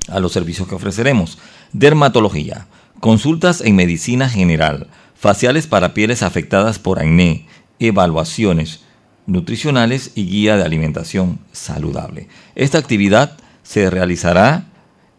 [0.06, 1.38] a los servicios que ofreceremos.
[1.72, 2.68] Dermatología,
[3.00, 7.46] consultas en medicina general, faciales para pieles afectadas por acné,
[7.78, 8.80] evaluaciones
[9.26, 12.28] nutricionales y guía de alimentación saludable.
[12.54, 14.66] Esta actividad se realizará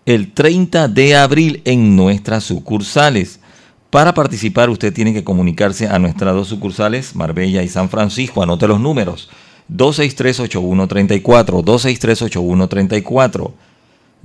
[0.05, 3.41] el 30 de abril en nuestras sucursales.
[3.89, 8.41] Para participar usted tiene que comunicarse a nuestras dos sucursales, Marbella y San Francisco.
[8.41, 9.29] Anote los números.
[9.69, 13.51] 263-8134, 263-8134,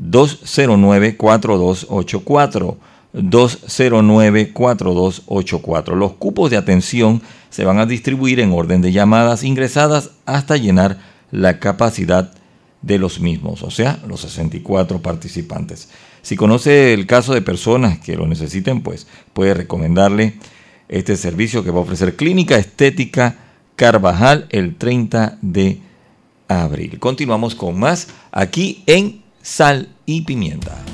[0.00, 2.76] 209-4284,
[3.14, 5.94] 209-4284.
[5.94, 10.98] Los cupos de atención se van a distribuir en orden de llamadas ingresadas hasta llenar
[11.30, 12.32] la capacidad
[12.80, 15.90] de los mismos, o sea, los 64 participantes.
[16.22, 20.34] Si conoce el caso de personas que lo necesiten, pues puede recomendarle
[20.88, 23.36] este servicio que va a ofrecer Clínica Estética
[23.76, 25.80] Carvajal el 30 de
[26.48, 26.98] abril.
[26.98, 30.91] Continuamos con más aquí en Sal y Pimienta.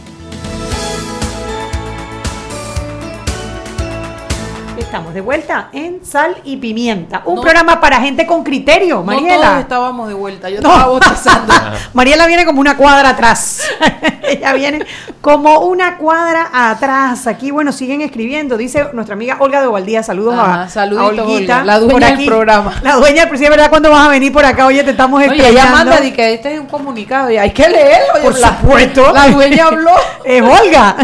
[4.88, 9.34] Estamos de vuelta en Sal y Pimienta, un programa para gente con criterio, Mariela.
[9.36, 11.52] No todos estábamos de vuelta, yo estaba botezando.
[11.92, 13.68] Mariela viene como una cuadra atrás.
[14.22, 14.86] Ella viene
[15.20, 17.26] como una cuadra atrás.
[17.26, 18.56] Aquí, bueno, siguen escribiendo.
[18.56, 21.58] Dice nuestra amiga Olga de Ovaldía, saludos Ajá, a, a Olguita.
[21.58, 22.74] Olga, la dueña del programa.
[22.82, 23.68] La dueña del presidente, ¿verdad?
[23.70, 24.64] ¿Cuándo vas a venir por acá?
[24.64, 25.50] Oye, te estamos esperando.
[25.50, 28.22] ella manda de que este es un comunicado y hay que leerlo.
[28.22, 29.12] Por la- supuesto.
[29.12, 29.92] La dueña habló.
[30.24, 30.96] Es Olga.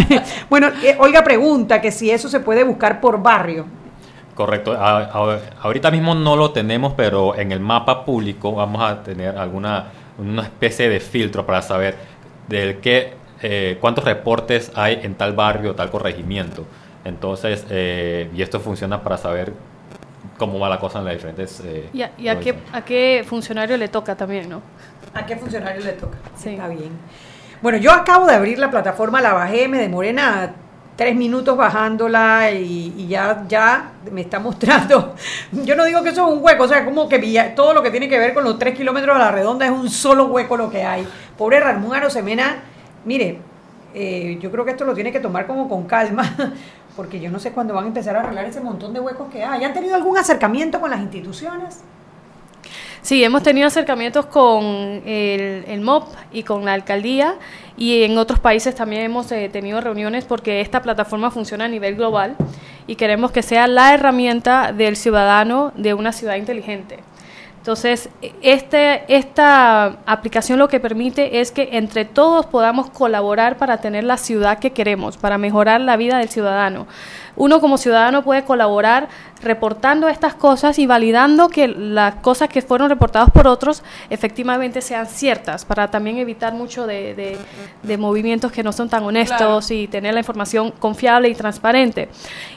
[0.49, 3.67] bueno, eh, Olga pregunta que si eso se puede buscar por barrio.
[4.35, 4.73] Correcto.
[4.73, 9.37] A- a- ahorita mismo no lo tenemos, pero en el mapa público vamos a tener
[9.39, 9.87] alguna
[10.19, 11.97] una especie de filtro para saber
[12.49, 16.65] del qué, eh, cuántos reportes hay en tal barrio, tal corregimiento.
[17.05, 19.53] Entonces, eh, y esto funciona para saber
[20.39, 21.61] cómo va la cosa en las diferentes.
[21.65, 24.63] eh, ¿Y, a, y a qué, a qué funcionario le toca también, no?
[25.15, 26.17] ¿A qué funcionario le toca?
[26.35, 26.91] Está bien.
[27.61, 30.55] Bueno, yo acabo de abrir la plataforma, la bajé, me demoré nada,
[30.97, 35.15] tres minutos bajándola y, y ya, ya me está mostrando.
[35.53, 37.91] Yo no digo que eso es un hueco, o sea, como que todo lo que
[37.91, 40.71] tiene que ver con los tres kilómetros a la redonda es un solo hueco lo
[40.71, 41.07] que hay.
[41.37, 42.63] Pobre Ramón Arosemena,
[43.05, 43.39] mire,
[43.95, 46.35] eh, yo creo que esto lo tiene que tomar como con calma,
[46.97, 49.43] porque yo no sé cuándo van a empezar a arreglar ese montón de huecos que
[49.43, 49.65] hay.
[49.65, 51.81] ¿Han tenido algún acercamiento con las instituciones?
[53.03, 57.35] Sí, hemos tenido acercamientos con el, el MOP y con la alcaldía
[57.77, 61.97] y en otros países también hemos eh, tenido reuniones porque esta plataforma funciona a nivel
[61.97, 62.37] global
[62.87, 67.01] y queremos que sea la herramienta del ciudadano de una ciudad inteligente.
[67.65, 68.11] Entonces,
[68.43, 74.19] este, esta aplicación lo que permite es que entre todos podamos colaborar para tener la
[74.19, 76.87] ciudad que queremos, para mejorar la vida del ciudadano.
[77.37, 79.09] Uno como ciudadano puede colaborar
[79.43, 85.07] reportando estas cosas y validando que las cosas que fueron reportadas por otros efectivamente sean
[85.07, 87.39] ciertas, para también evitar mucho de, de-
[87.83, 92.09] de movimientos que no son tan honestos y tener la información confiable y transparente.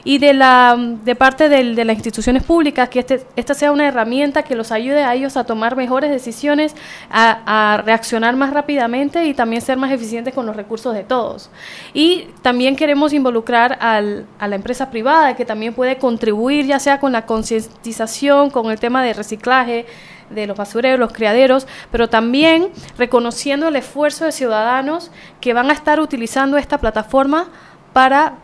[0.04, 3.86] Y de la de parte del- de las instituciones públicas, que este, esta sea una
[3.86, 6.74] herramienta que los ayude a ellos a tomar mejores decisiones,
[7.10, 11.50] a, a reaccionar más rápidamente y también ser más eficientes con los recursos de todos.
[11.92, 17.00] Y también queremos involucrar al- a la empresa privada, que también puede contribuir, ya sea
[17.00, 19.86] con la concientización, con el tema de reciclaje,
[20.30, 25.72] de los basureros, los criaderos, pero también reconociendo el esfuerzo de ciudadanos que van a
[25.72, 27.48] estar utilizando esta plataforma
[27.92, 28.34] para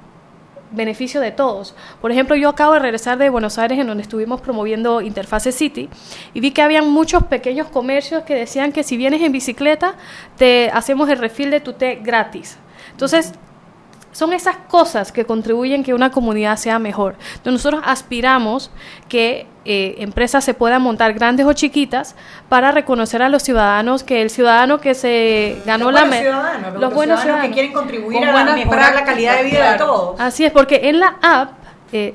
[0.71, 1.75] beneficio de todos.
[2.01, 5.89] Por ejemplo, yo acabo de regresar de Buenos Aires en donde estuvimos promoviendo Interface City
[6.33, 9.95] y vi que habían muchos pequeños comercios que decían que si vienes en bicicleta
[10.37, 12.59] te hacemos el refil de tu té gratis.
[12.91, 13.33] Entonces,
[14.15, 17.17] son esas cosas que contribuyen que una comunidad sea mejor.
[17.35, 18.71] Entonces nosotros aspiramos
[19.09, 22.15] que eh, empresas se puedan montar grandes o chiquitas
[22.49, 26.23] para reconocer a los ciudadanos que el ciudadano que se ganó Los la buenos me-
[26.23, 29.73] ciudadanos, los los buenos ciudadanos que quieren contribuir Con a mejorar la calidad de vida
[29.73, 30.21] de todos.
[30.21, 31.64] Así es, porque en la app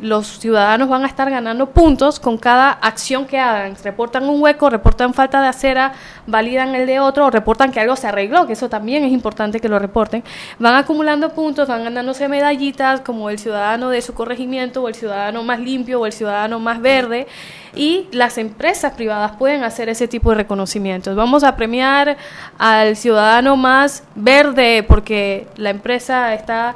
[0.01, 3.75] los ciudadanos van a estar ganando puntos con cada acción que hagan.
[3.81, 5.93] Reportan un hueco, reportan falta de acera,
[6.27, 9.61] validan el de otro o reportan que algo se arregló, que eso también es importante
[9.61, 10.21] que lo reporten.
[10.59, 15.43] Van acumulando puntos, van ganándose medallitas como el ciudadano de su corregimiento o el ciudadano
[15.43, 17.27] más limpio o el ciudadano más verde
[17.73, 21.15] y las empresas privadas pueden hacer ese tipo de reconocimientos.
[21.15, 22.17] Vamos a premiar
[22.57, 26.75] al ciudadano más verde porque la empresa está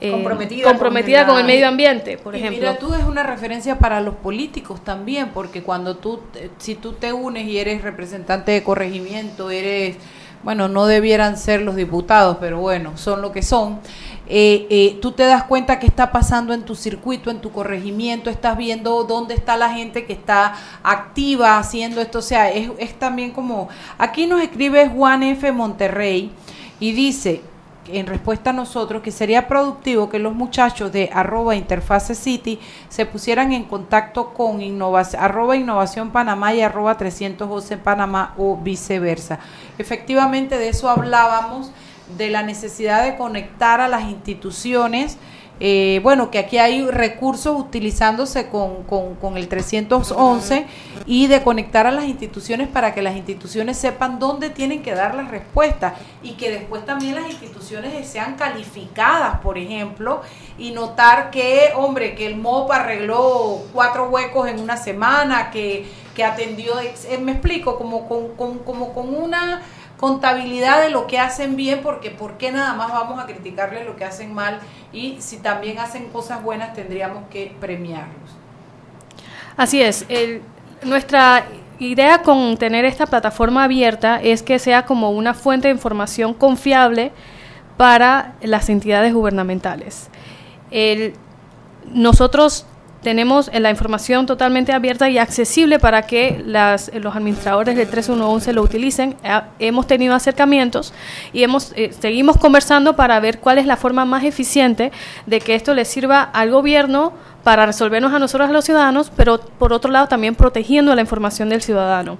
[0.00, 2.60] eh, Comprometida comprometida con el medio ambiente, por Y ejemplo.
[2.60, 6.20] Mira, tú es una referencia para los políticos también, porque cuando tú,
[6.58, 9.96] si tú te unes y eres representante de corregimiento, eres,
[10.44, 13.80] bueno, no debieran ser los diputados, pero bueno, son lo que son.
[14.30, 18.28] eh, eh, tú te das cuenta qué está pasando en tu circuito, en tu corregimiento,
[18.30, 22.92] estás viendo dónde está la gente que está activa haciendo esto, o sea, es, es
[22.98, 25.50] también como, aquí nos escribe Juan F.
[25.50, 26.30] Monterrey
[26.78, 27.40] y dice,
[27.92, 32.58] en respuesta a nosotros que sería productivo que los muchachos de arroba interfase city
[32.88, 39.38] se pusieran en contacto con innovación, arroba innovación Panamá y arroba 312 Panamá o viceversa.
[39.78, 41.70] Efectivamente de eso hablábamos,
[42.16, 45.18] de la necesidad de conectar a las instituciones.
[45.60, 50.66] Eh, bueno, que aquí hay recursos utilizándose con, con, con el 311
[51.06, 55.14] y de conectar a las instituciones para que las instituciones sepan dónde tienen que dar
[55.14, 60.22] las respuestas y que después también las instituciones sean calificadas, por ejemplo,
[60.58, 66.24] y notar que, hombre, que el MOP arregló cuatro huecos en una semana, que, que
[66.24, 69.62] atendió, eh, me explico, como con- como con una
[69.98, 73.96] contabilidad de lo que hacen bien, porque ¿por qué nada más vamos a criticarles lo
[73.96, 74.60] que hacen mal?
[74.92, 78.30] Y si también hacen cosas buenas, tendríamos que premiarlos.
[79.56, 80.06] Así es.
[80.82, 81.44] nuestra
[81.80, 87.10] idea con tener esta plataforma abierta es que sea como una fuente de información confiable
[87.76, 90.10] para las entidades gubernamentales.
[91.86, 92.66] Nosotros
[93.02, 98.62] tenemos la información totalmente abierta y accesible para que las, los administradores del 3111 lo
[98.62, 99.16] utilicen.
[99.58, 100.92] Hemos tenido acercamientos
[101.32, 104.90] y hemos, eh, seguimos conversando para ver cuál es la forma más eficiente
[105.26, 107.12] de que esto le sirva al gobierno
[107.44, 111.48] para resolvernos a nosotros, a los ciudadanos, pero por otro lado también protegiendo la información
[111.48, 112.18] del ciudadano.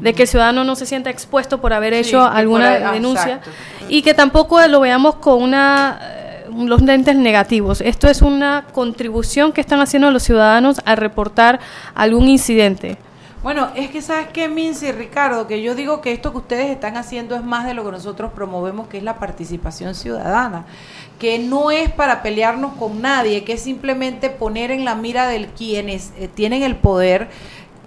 [0.00, 3.34] De que el ciudadano no se sienta expuesto por haber hecho alguna por- ah, denuncia
[3.36, 3.50] exacto.
[3.88, 5.98] y que tampoco lo veamos con una
[6.56, 7.80] los lentes negativos.
[7.80, 11.60] Esto es una contribución que están haciendo los ciudadanos al reportar
[11.94, 12.98] algún incidente.
[13.42, 16.98] Bueno, es que sabes qué, Mincy Ricardo, que yo digo que esto que ustedes están
[16.98, 20.66] haciendo es más de lo que nosotros promovemos, que es la participación ciudadana,
[21.18, 25.46] que no es para pelearnos con nadie, que es simplemente poner en la mira de
[25.56, 27.28] quienes eh, tienen el poder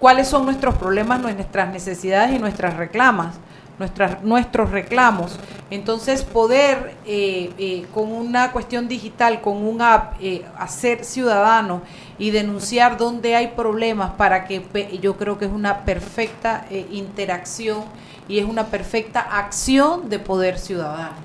[0.00, 3.36] cuáles son nuestros problemas, nuestras necesidades y nuestras reclamas.
[3.78, 5.36] Nuestras, nuestros reclamos.
[5.70, 11.82] Entonces, poder eh, eh, con una cuestión digital, con un app, eh, hacer ciudadano
[12.18, 14.62] y denunciar dónde hay problemas para que
[15.02, 17.82] yo creo que es una perfecta eh, interacción
[18.28, 21.16] y es una perfecta acción de poder ciudadano.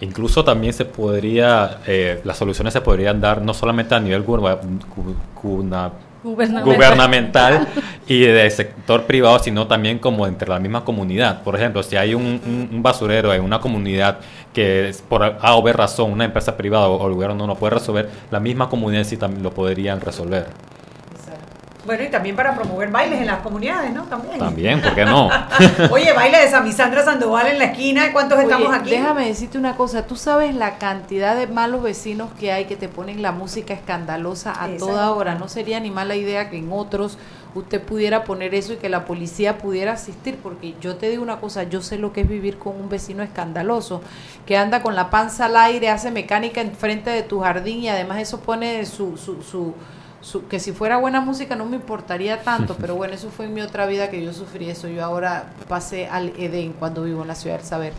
[0.00, 1.80] Incluso también se podría,
[2.24, 5.90] las soluciones se podrían dar no solamente a nivel gurba- gu- guna-
[6.22, 7.68] Gubernamental.
[8.06, 11.42] y de sector privado, sino también como entre la misma comunidad.
[11.42, 14.18] Por ejemplo, si hay un, basurero en una comunidad
[14.52, 17.54] que por A o B razón una empresa privada o, o el gobierno no lo
[17.54, 20.46] puede resolver, la misma comunidad sí también lo podrían resolver.
[21.88, 24.02] Bueno, y también para promover bailes en las comunidades, ¿no?
[24.02, 24.38] También.
[24.38, 25.30] También, ¿por qué no?
[25.90, 28.90] Oye, baile de San Sandra Sandoval en la esquina, ¿cuántos Oye, estamos aquí?
[28.90, 32.90] Déjame decirte una cosa, tú sabes la cantidad de malos vecinos que hay que te
[32.90, 35.36] ponen la música escandalosa a toda hora.
[35.36, 37.16] No sería ni mala idea que en otros
[37.54, 41.40] usted pudiera poner eso y que la policía pudiera asistir, porque yo te digo una
[41.40, 44.02] cosa, yo sé lo que es vivir con un vecino escandaloso,
[44.44, 48.18] que anda con la panza al aire, hace mecánica enfrente de tu jardín y además
[48.18, 49.16] eso pone su...
[49.16, 49.74] su, su
[50.48, 53.60] que si fuera buena música no me importaría tanto, pero bueno, eso fue en mi
[53.60, 54.88] otra vida que yo sufrí eso.
[54.88, 57.92] Yo ahora pasé al Edén cuando vivo en la ciudad del saber.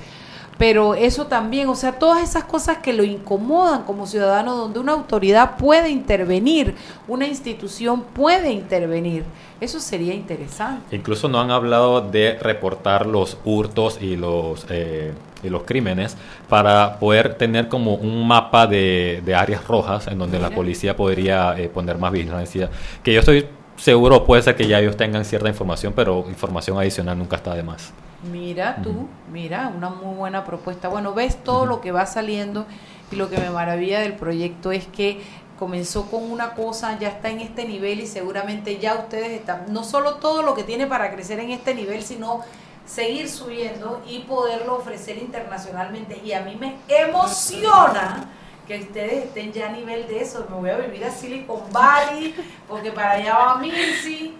[0.59, 4.91] Pero eso también, o sea, todas esas cosas que lo incomodan como ciudadano, donde una
[4.91, 6.75] autoridad puede intervenir,
[7.07, 9.23] una institución puede intervenir,
[9.61, 10.97] eso sería interesante.
[10.97, 15.13] Incluso no han hablado de reportar los hurtos y los eh,
[15.43, 16.17] y los crímenes
[16.47, 21.57] para poder tener como un mapa de, de áreas rojas en donde la policía podría
[21.57, 22.69] eh, poner más vigilancia.
[23.03, 23.47] Que yo estoy
[23.79, 27.63] seguro, puede ser que ya ellos tengan cierta información, pero información adicional nunca está de
[27.63, 27.93] más.
[28.31, 30.89] Mira tú, mira, una muy buena propuesta.
[30.89, 32.65] Bueno, ves todo lo que va saliendo
[33.11, 35.21] y lo que me maravilla del proyecto es que
[35.57, 39.83] comenzó con una cosa, ya está en este nivel y seguramente ya ustedes están, no
[39.83, 42.41] solo todo lo que tiene para crecer en este nivel, sino
[42.89, 46.19] seguir subiendo y poderlo ofrecer internacionalmente.
[46.23, 48.29] Y a mí me emociona
[48.67, 50.45] que ustedes estén ya a nivel de eso.
[50.49, 52.35] Me voy a vivir a Silicon Valley,
[52.67, 54.33] porque para allá va Mincy.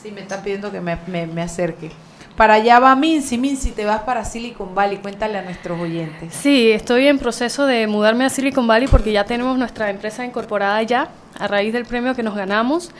[0.00, 1.90] Sí, me están pidiendo que me, me, me acerque.
[2.36, 3.36] Para allá va Mincy.
[3.36, 4.98] Mincy, te vas para Silicon Valley.
[4.98, 6.34] Cuéntale a nuestros oyentes.
[6.34, 10.80] Sí, estoy en proceso de mudarme a Silicon Valley porque ya tenemos nuestra empresa incorporada
[10.82, 12.92] ya a raíz del premio que nos ganamos.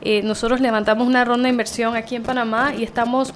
[0.00, 3.34] Eh, nosotros levantamos una ronda de inversión aquí en Panamá y estamos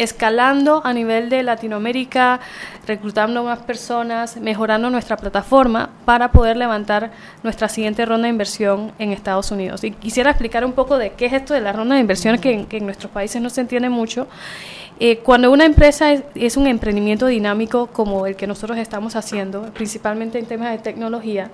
[0.00, 2.40] escalando a nivel de Latinoamérica,
[2.86, 7.10] reclutando más personas, mejorando nuestra plataforma para poder levantar
[7.42, 9.84] nuestra siguiente ronda de inversión en Estados Unidos.
[9.84, 12.66] Y quisiera explicar un poco de qué es esto de la ronda de inversión que,
[12.70, 14.26] en nuestros países no se entiende mucho.
[14.98, 19.64] Eh, cuando una empresa es, es, un emprendimiento dinámico como el que nosotros estamos haciendo,
[19.74, 21.50] principalmente en temas de tecnología,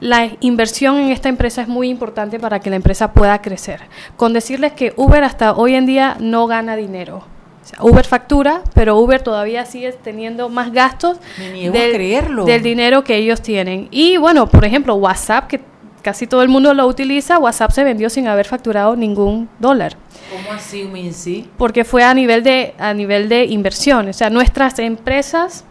[0.00, 3.80] la inversión en esta empresa es muy importante para que la empresa pueda crecer.
[4.16, 7.39] Con decirles que Uber hasta hoy en día no gana dinero.
[7.62, 12.44] O sea, Uber factura, pero Uber todavía sigue teniendo más gastos del, creerlo.
[12.44, 13.88] del dinero que ellos tienen.
[13.90, 15.60] Y bueno, por ejemplo, WhatsApp, que
[16.02, 19.96] casi todo el mundo lo utiliza, WhatsApp se vendió sin haber facturado ningún dólar.
[20.30, 21.48] ¿Cómo así, Mincy?
[21.58, 25.64] Porque fue a nivel de a nivel de inversión, o sea, nuestras empresas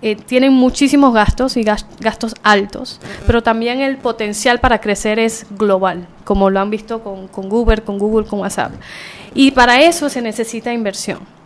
[0.00, 6.06] eh, tienen muchísimos gastos y gastos altos, pero también el potencial para crecer es global,
[6.24, 8.72] como lo han visto con, con Uber, con Google, con WhatsApp.
[9.34, 11.37] Y para eso se necesita inversión.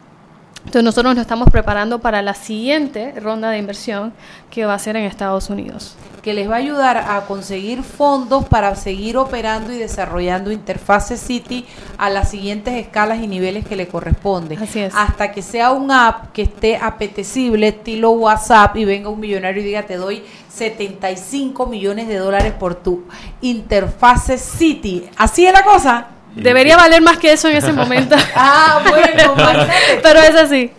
[0.64, 4.12] Entonces nosotros nos estamos preparando para la siguiente ronda de inversión
[4.50, 5.96] que va a ser en Estados Unidos.
[6.22, 11.66] Que les va a ayudar a conseguir fondos para seguir operando y desarrollando Interface City
[11.98, 14.62] a las siguientes escalas y niveles que le corresponden.
[14.62, 14.94] Así es.
[14.94, 19.66] Hasta que sea un app que esté apetecible, estilo WhatsApp, y venga un millonario y
[19.66, 23.04] diga te doy 75 millones de dólares por tu
[23.40, 25.08] Interface City.
[25.16, 26.06] Así es la cosa.
[26.34, 28.16] Debería valer más que eso en ese momento.
[28.34, 29.34] ah, bueno,
[30.02, 30.70] pero es así.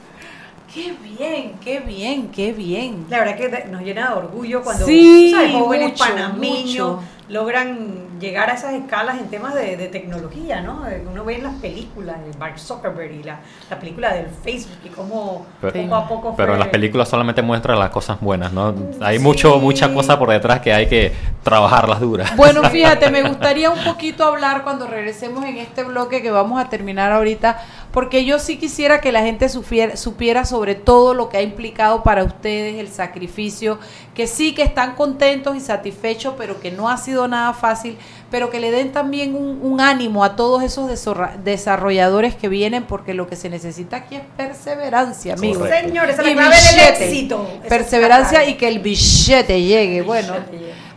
[0.73, 3.05] Qué bien, qué bien, qué bien.
[3.09, 5.51] La verdad que nos llena de orgullo cuando sí, ¿sabes?
[5.51, 7.03] jóvenes mucho, panameños mucho.
[7.29, 10.83] logran llegar a esas escalas en temas de, de tecnología, ¿no?
[11.11, 14.89] Uno ve en las películas de Mark Zuckerberg y la, la película del Facebook y
[14.89, 18.51] cómo Pero, poco a poco pero fue- en las películas solamente muestran las cosas buenas,
[18.53, 18.73] ¿no?
[19.01, 21.11] Hay mucho, mucha cosa por detrás que hay que
[21.43, 22.35] trabajarlas duras.
[22.35, 26.69] Bueno, fíjate, me gustaría un poquito hablar cuando regresemos en este bloque que vamos a
[26.69, 27.59] terminar ahorita,
[27.91, 32.01] porque yo sí quisiera que la gente supiera, supiera sobre todo lo que ha implicado
[32.03, 33.77] para ustedes el sacrificio,
[34.15, 37.97] que sí que están contentos y satisfechos, pero que no ha sido nada fácil,
[38.31, 42.83] pero que le den también un, un ánimo a todos esos desorra- desarrolladores que vienen,
[42.83, 45.59] porque lo que se necesita aquí es perseverancia, amigos.
[45.59, 45.87] Correcto.
[45.89, 47.05] Señor, esa es la Y billete.
[47.05, 47.47] éxito.
[47.55, 50.01] Esa es Perseverancia y que el billete llegue.
[50.01, 50.33] Bueno,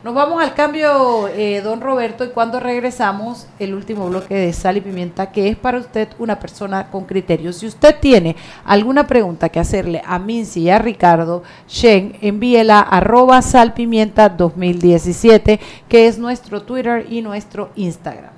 [0.07, 4.77] nos vamos al cambio, eh, don Roberto, y cuando regresamos, el último bloque de Sal
[4.77, 7.53] y Pimienta, que es para usted una persona con criterio.
[7.53, 12.99] Si usted tiene alguna pregunta que hacerle a Mincy y a Ricardo, Shen, envíela a
[12.99, 18.31] arroba salpimienta 2017, que es nuestro Twitter y nuestro Instagram.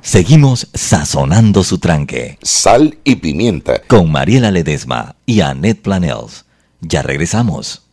[0.00, 2.38] Seguimos sazonando su tranque.
[2.42, 3.82] Sal y pimienta.
[3.86, 6.44] Con Mariela Ledesma y Annette Planels.
[6.80, 7.84] Ya regresamos.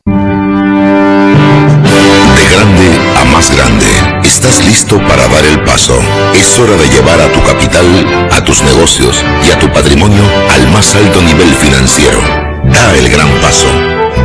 [2.52, 3.86] De grande a más grande,
[4.26, 5.98] estás listo para dar el paso.
[6.36, 10.68] Es hora de llevar a tu capital, a tus negocios y a tu patrimonio al
[10.72, 12.20] más alto nivel financiero.
[12.66, 13.68] Da el gran paso.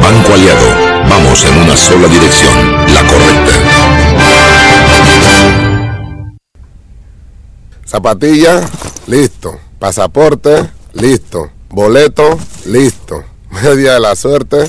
[0.03, 0.66] Banco Aliado,
[1.09, 2.53] vamos en una sola dirección,
[2.93, 3.53] la correcta.
[7.87, 8.61] Zapatilla,
[9.07, 9.57] listo.
[9.79, 11.53] Pasaporte, listo.
[11.68, 13.22] Boleto, listo.
[13.51, 14.68] Media de la suerte,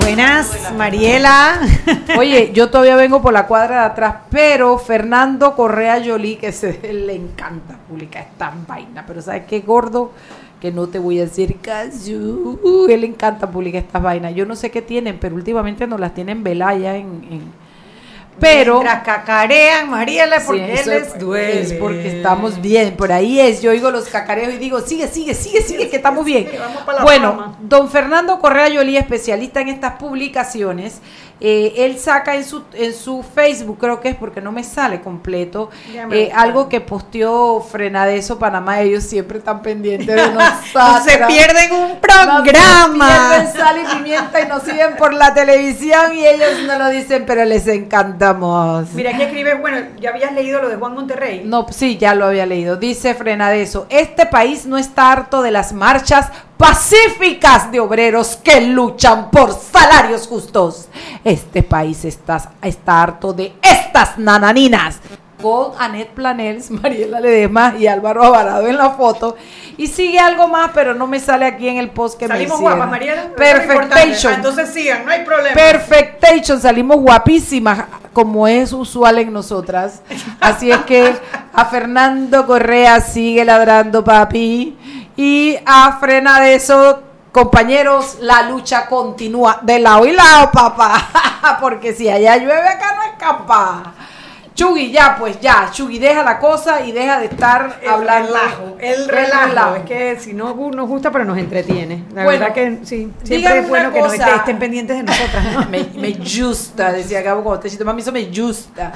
[0.00, 1.60] Buenas, Mariela.
[2.18, 6.80] Oye, yo todavía vengo por la cuadra de atrás, pero Fernando Correa Yoli, que se,
[6.92, 10.12] le encanta publicar esta vaina, pero ¿sabes qué, gordo?
[10.60, 12.12] Que no te voy a decir caso.
[12.12, 14.36] Uh, él le encanta publicar estas vainas.
[14.36, 17.26] Yo no sé qué tienen, pero últimamente nos las tienen velaya en...
[17.28, 17.67] en
[18.40, 21.60] pero Mientras cacarean, Mariela, Sí, porque él les duele.
[21.62, 23.62] Es porque estamos bien, por ahí es.
[23.62, 26.48] Yo oigo los cacareos y digo, sigue, sigue, sigue, sigue, que estamos bien.
[27.02, 27.58] Bueno, fama.
[27.60, 31.00] don Fernando Correa Yoli, especialista en estas publicaciones,
[31.40, 35.00] eh, él saca en su, en su Facebook, creo que es porque no me sale
[35.00, 35.70] completo,
[36.08, 38.80] me eh, algo que posteó Frenadeso Panamá.
[38.80, 41.04] Ellos siempre están pendientes de No nosotros.
[41.04, 43.30] se pierden un programa.
[43.30, 47.24] pierden sal y pimienta y nos siguen por la televisión y ellos no lo dicen,
[47.26, 48.92] pero les encantamos.
[48.94, 51.42] Mira, aquí escribe, bueno, ya habías leído lo de Juan Monterrey.
[51.44, 52.76] No, sí, ya lo había leído.
[52.76, 56.28] Dice Frenadeso, este país no está harto de las marchas
[56.58, 60.88] pacíficas de obreros que luchan por salarios justos.
[61.24, 64.98] Este país está, está harto de estas nananinas.
[65.40, 69.36] Con Anet Planels, Mariela Ledesma y Álvaro Alvarado en la foto.
[69.76, 72.66] Y sigue algo más, pero no me sale aquí en el post que Salimos me
[72.66, 72.78] hicieron.
[72.78, 73.22] guapas, Mariela.
[73.36, 74.32] Perfectation.
[74.32, 75.54] Ah, Entonces sigan, no hay problema.
[75.54, 80.02] Perfectation, salimos guapísimas, como es usual en nosotras.
[80.40, 81.14] Así es que
[81.52, 84.76] a Fernando Correa sigue ladrando, papi.
[85.20, 87.02] Y a Frena de eso,
[87.32, 91.58] compañeros, la lucha continúa de lado y lado, papá.
[91.60, 93.94] Porque si allá llueve, acá no escapa.
[94.54, 98.28] Chugui, ya, pues ya, Chugui, deja la cosa y deja de estar El hablando.
[98.32, 99.74] relajo, el relajo.
[99.74, 102.04] Es que si no nos gusta, pero nos entretiene.
[102.14, 104.36] La Bueno, verdad que sí, siempre es bueno que nos cosa.
[104.36, 105.52] estén pendientes de nosotras.
[105.52, 105.66] ¿no?
[105.68, 108.92] me, me gusta, decía Gabo cuando te mami, eso me gusta.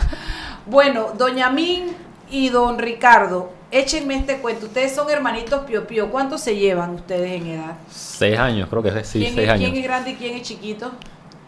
[0.66, 1.96] Bueno, doña Min
[2.30, 4.66] y don Ricardo, échenme este cuento.
[4.66, 6.10] Ustedes son hermanitos Pio Pio.
[6.10, 7.74] ¿Cuántos se llevan ustedes en edad?
[7.90, 9.70] Seis años, creo que es, sí, ¿Quién, seis es, años.
[9.70, 10.92] quién es grande y quién es chiquito?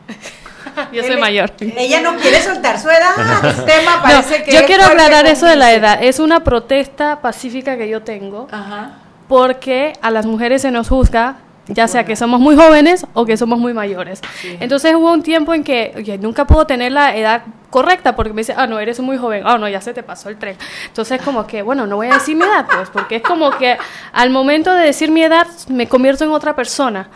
[0.93, 1.53] Yo soy mayor.
[1.61, 3.13] Ella no quiere soltar su edad.
[3.45, 6.03] El tema No, parece que yo es quiero aclarar eso de la edad.
[6.03, 8.93] Es una protesta pacífica que yo tengo Ajá.
[9.29, 11.37] porque a las mujeres se nos juzga
[11.69, 14.21] ya sea que somos muy jóvenes o que somos muy mayores.
[14.61, 17.43] Entonces hubo un tiempo en que oye, nunca puedo tener la edad
[17.75, 20.29] correcta porque me dice, ah, no, eres muy joven, ah, no, ya se te pasó
[20.29, 20.57] el tren.
[20.87, 23.77] Entonces como que, bueno, no voy a decir mi edad, pues, porque es como que
[24.13, 27.11] al momento de decir mi edad me convierto en otra persona.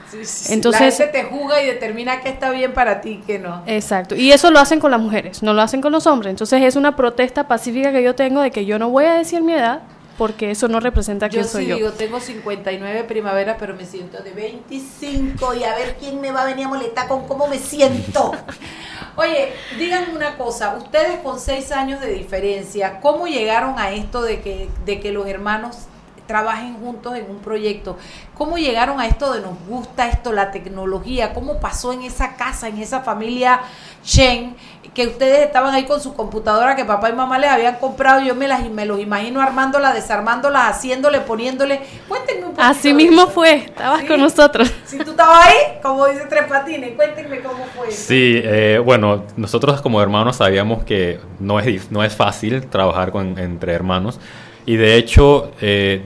[0.49, 3.63] Entonces, la gente te juzga y determina que está bien para ti y que no.
[3.67, 4.17] Exacto.
[4.17, 6.31] Y eso lo hacen con las mujeres, no lo hacen con los hombres.
[6.31, 9.43] Entonces es una protesta pacífica que yo tengo de que yo no voy a decir
[9.43, 9.83] mi edad
[10.19, 11.77] porque eso no representa Yo quién sí soy yo.
[11.77, 16.43] digo, tengo 59 primaveras, pero me siento de 25 y a ver quién me va
[16.43, 18.33] a venir a molestar con cómo me siento.
[19.17, 24.41] Oye, díganme una cosa, ustedes con seis años de diferencia, ¿cómo llegaron a esto de
[24.41, 25.87] que, de que los hermanos
[26.27, 27.97] trabajen juntos en un proyecto?
[28.35, 31.33] ¿Cómo llegaron a esto de nos gusta esto, la tecnología?
[31.33, 33.61] ¿Cómo pasó en esa casa, en esa familia
[34.05, 34.57] Shen,
[34.99, 38.21] que ustedes estaban ahí con su computadora que papá y mamá les habían comprado?
[38.21, 41.81] Yo me, las, me los imagino armándolas, desarmándolas, haciéndole, poniéndole.
[42.09, 42.63] Cuéntenme un poquito.
[42.69, 43.31] Así mismo eso.
[43.31, 44.07] fue, estabas Sí.
[44.09, 44.73] con nosotros.
[44.85, 47.93] Si tú estabas ahí, como dice Tres Patines, cuéntenme cómo fue.
[47.93, 53.39] Sí, eh, bueno, nosotros como hermanos sabíamos que no es, no es fácil trabajar con,
[53.39, 54.19] entre hermanos
[54.67, 56.03] y de hecho eh,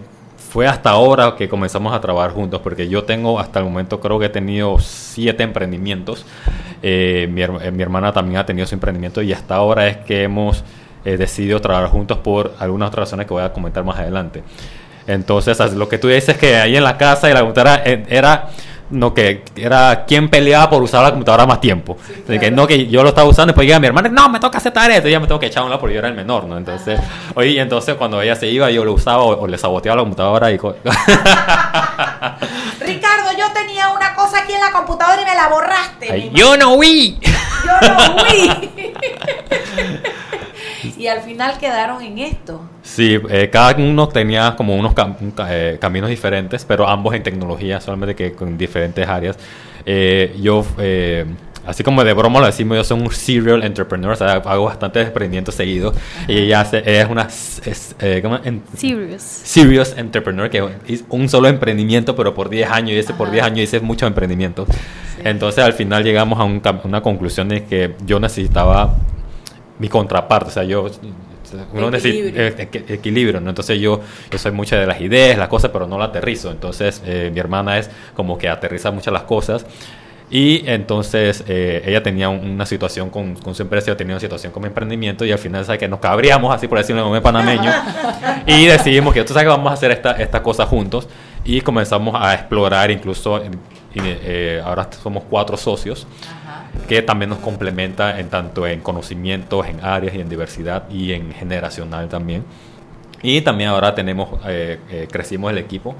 [0.52, 4.18] fue hasta ahora que comenzamos a trabajar juntos porque yo tengo hasta el momento creo
[4.18, 6.26] que he tenido siete emprendimientos,
[6.82, 10.24] Eh, mi, eh, mi hermana también ha tenido su emprendimiento y hasta ahora es que
[10.24, 10.62] hemos
[11.04, 14.42] eh, decidido trabajar juntos por algunas otras razones que voy a comentar más adelante.
[15.06, 18.04] Entonces, lo que tú dices es que ahí en la casa y la computadora eh,
[18.08, 18.50] era
[18.92, 21.96] no que era quien peleaba por usar la computadora más tiempo.
[22.26, 24.58] Que no que yo lo estaba usando y después llega mi hermana, no, me toca
[24.58, 26.14] hacer tarea, entonces ya me tengo que echar a un lado porque yo era el
[26.14, 26.56] menor, ¿no?
[26.56, 27.00] Entonces,
[27.34, 30.02] oye, y entonces cuando ella se iba yo lo usaba o, o le saboteaba la
[30.02, 30.82] computadora y Ricardo,
[33.38, 36.12] yo tenía una cosa aquí en la computadora y me la borraste.
[36.12, 37.18] Ay, yo no vi.
[37.64, 38.70] Yo no fui.
[40.96, 42.60] y al final quedaron en esto.
[42.82, 45.14] Sí, eh, cada uno tenía como unos cam-
[45.48, 49.36] eh, caminos diferentes, pero ambos en tecnología, solamente que con diferentes áreas.
[49.86, 51.24] Eh, yo, eh,
[51.64, 55.06] así como de broma lo decimos, yo soy un serial entrepreneur, o sea, hago bastantes
[55.06, 55.94] emprendimientos seguidos.
[56.26, 58.40] Y ella, hace, ella es una es, eh, ¿cómo?
[58.42, 59.22] En- Serious.
[59.22, 63.44] serious entrepreneur, que es un solo emprendimiento, pero por 10 años, y ese por 10
[63.44, 64.68] años hice muchos emprendimientos.
[65.22, 68.96] Entonces al final llegamos a un una conclusión de que yo necesitaba
[69.78, 70.86] mi contraparte, o sea, yo
[71.72, 72.46] uno necesita Equilibrio.
[72.48, 73.50] eh, equi- equilibrio, ¿no?
[73.50, 74.00] Entonces yo,
[74.30, 76.50] yo soy mucha de las ideas, las cosas, pero no la aterrizo.
[76.50, 79.66] Entonces eh, mi hermana es como que aterriza muchas las cosas.
[80.34, 84.20] Y entonces eh, ella tenía un- una situación con, con su empresa, yo tenía una
[84.20, 87.22] situación con mi emprendimiento y al final, ¿sabes que Nos cabríamos, así por decirlo en
[87.22, 87.70] panameño,
[88.46, 91.06] y decidimos que tú sabes que vamos a hacer esta, esta cosa juntos
[91.44, 93.50] y comenzamos a explorar, incluso eh,
[93.94, 96.06] eh, ahora somos cuatro socios
[96.88, 101.32] que también nos complementa en tanto en conocimientos, en áreas y en diversidad y en
[101.32, 102.44] generacional también.
[103.22, 105.94] Y también ahora tenemos, eh, eh, crecimos el equipo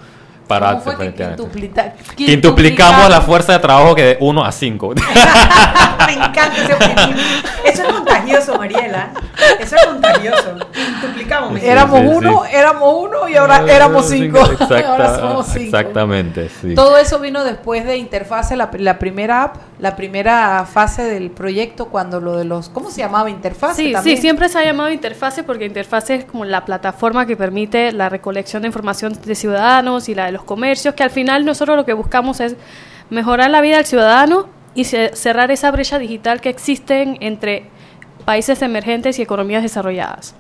[0.47, 4.53] para ¿Cómo fue que definitivamente- quintuplita- Quintuplicamos la fuerza de trabajo que de 1 a
[4.53, 4.95] 5.
[6.07, 7.19] Me encanta ese objetivo.
[7.65, 9.11] Eso es contagioso, Mariela.
[9.61, 10.57] Eso es contagioso.
[10.75, 11.53] Quintuplicamos.
[11.53, 12.51] me Éramos Sí, sí, uno, sí.
[12.57, 14.39] éramos uno y ahora éramos cinco.
[14.51, 15.65] Exacta- ahora somos cinco.
[15.65, 16.75] Exactamente, sí.
[16.75, 21.87] Todo eso vino después de Interfase, la, la primera app, la primera fase del proyecto,
[21.87, 23.31] cuando lo de los, ¿cómo se llamaba?
[23.31, 23.83] Interfase.
[23.85, 24.17] Sí, también.
[24.17, 28.09] sí, siempre se ha llamado interfase porque interfase es como la plataforma que permite la
[28.09, 31.85] recolección de información de ciudadanos y la de los comercios, que al final nosotros lo
[31.85, 32.57] que buscamos es
[33.11, 37.65] mejorar la vida del ciudadano y ce- cerrar esa brecha digital que existen entre
[38.25, 40.35] países emergentes y economías desarrolladas.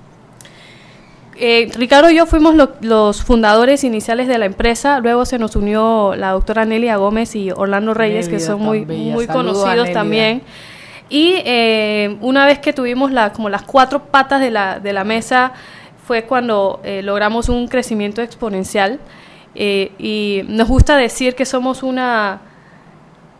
[1.36, 5.56] Eh, Ricardo y yo fuimos lo- los fundadores iniciales de la empresa, luego se nos
[5.56, 9.14] unió la doctora Nelia Gómez y Orlando Reyes, que son muy, bella.
[9.14, 10.42] muy conocidos también.
[11.08, 15.04] Y eh, una vez que tuvimos la, como las cuatro patas de la, de la
[15.04, 15.52] mesa,
[16.06, 18.98] fue cuando eh, logramos un crecimiento exponencial.
[19.54, 22.40] Eh, y nos gusta decir que somos una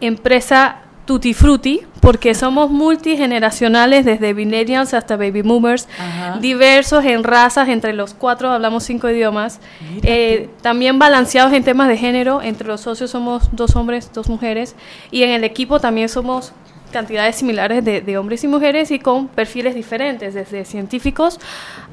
[0.01, 6.39] empresa tutti frutti porque somos multigeneracionales desde millennials hasta baby boomers, Ajá.
[6.41, 9.61] diversos en razas, entre los cuatro hablamos cinco idiomas,
[10.03, 14.75] eh, también balanceados en temas de género, entre los socios somos dos hombres, dos mujeres,
[15.13, 16.53] y en el equipo también somos
[16.93, 21.39] cantidades similares de, de hombres y mujeres y con perfiles diferentes, desde científicos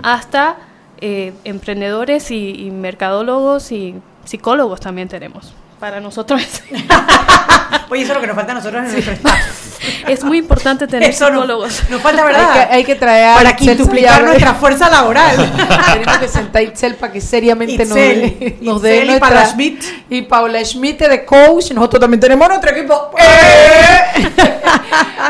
[0.02, 0.58] hasta
[1.02, 3.96] eh, emprendedores y, y mercadólogos y
[4.26, 5.54] psicólogos también tenemos.
[5.80, 6.42] Para nosotros
[7.90, 9.80] Oye, eso es lo que nos falta a nosotros en nuestro staff.
[10.08, 11.90] es muy importante tener Eso no- psicólogos.
[11.90, 12.52] Nos falta, ¿verdad?
[12.52, 15.36] Hay que, hay que traer a Para quintuplicar nuestra fuerza laboral.
[15.94, 19.46] Tenemos que sentar a Itzel para que seriamente nos Itzel, dé, nos dé y Paula
[19.48, 19.84] Schmidt.
[20.10, 21.72] Y Paula Schmidt de coach.
[21.72, 23.12] Nosotros también tenemos nuestro equipo.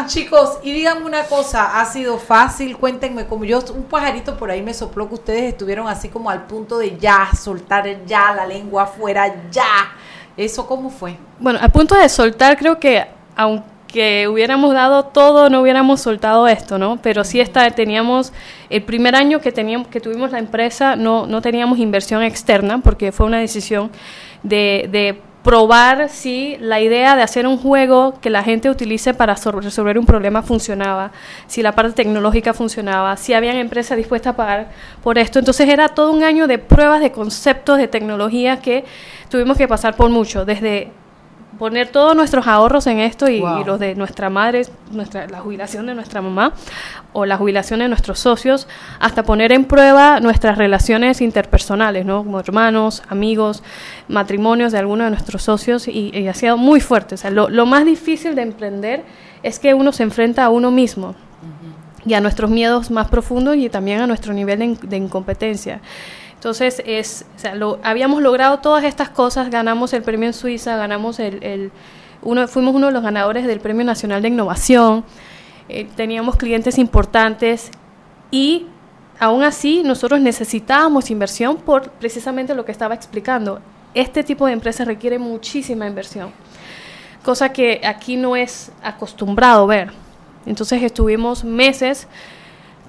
[0.08, 2.78] Chicos, y díganme una cosa, ¿ha sido fácil?
[2.78, 6.46] Cuéntenme, como yo, un pajarito por ahí me sopló que ustedes estuvieron así como al
[6.46, 9.94] punto de ya, soltar ya la lengua afuera, ya.
[10.40, 11.18] ¿Eso cómo fue?
[11.42, 16.78] Bueno, a punto de soltar, creo que aunque hubiéramos dado todo, no hubiéramos soltado esto,
[16.78, 16.98] ¿no?
[17.02, 18.32] Pero sí está, teníamos,
[18.70, 23.12] el primer año que, teníamos, que tuvimos la empresa, no, no teníamos inversión externa, porque
[23.12, 23.92] fue una decisión
[24.42, 29.38] de, de probar si la idea de hacer un juego que la gente utilice para
[29.38, 31.12] sol- resolver un problema funcionaba,
[31.48, 34.70] si la parte tecnológica funcionaba, si habían empresas dispuestas a pagar
[35.02, 35.40] por esto.
[35.40, 38.84] Entonces era todo un año de pruebas de conceptos de tecnología que
[39.30, 40.92] tuvimos que pasar por mucho, desde
[41.58, 43.62] poner todos nuestros ahorros en esto y, Wow.
[43.62, 46.54] y los de nuestra madre, nuestra, la jubilación de nuestra mamá
[47.12, 48.68] o la jubilación de nuestros socios,
[49.00, 52.24] hasta poner en prueba nuestras relaciones interpersonales, ¿no?
[52.24, 53.64] Como hermanos, amigos,
[54.08, 57.16] matrimonios de algunos de nuestros socios y, y ha sido muy fuerte.
[57.16, 59.04] O sea, lo, lo más difícil de emprender
[59.44, 61.16] es que uno se enfrenta a uno mismo
[62.06, 65.82] y a nuestros miedos más profundos y también a nuestro nivel de, in- de incompetencia.
[66.40, 70.78] Entonces, es, o sea, lo- habíamos logrado todas estas cosas, ganamos el premio en Suiza,
[70.78, 71.72] ganamos el, el-
[72.22, 75.04] uno, fuimos uno de los ganadores del Premio Nacional de Innovación,
[75.68, 77.72] eh, teníamos clientes importantes
[78.32, 78.68] y
[79.20, 83.60] aún así nosotros necesitábamos inversión por precisamente lo que estaba explicando.
[83.94, 86.32] Este tipo de empresas requiere muchísima inversión,
[87.24, 89.92] cosa que aquí no es acostumbrado ver.
[90.46, 92.08] Entonces estuvimos meses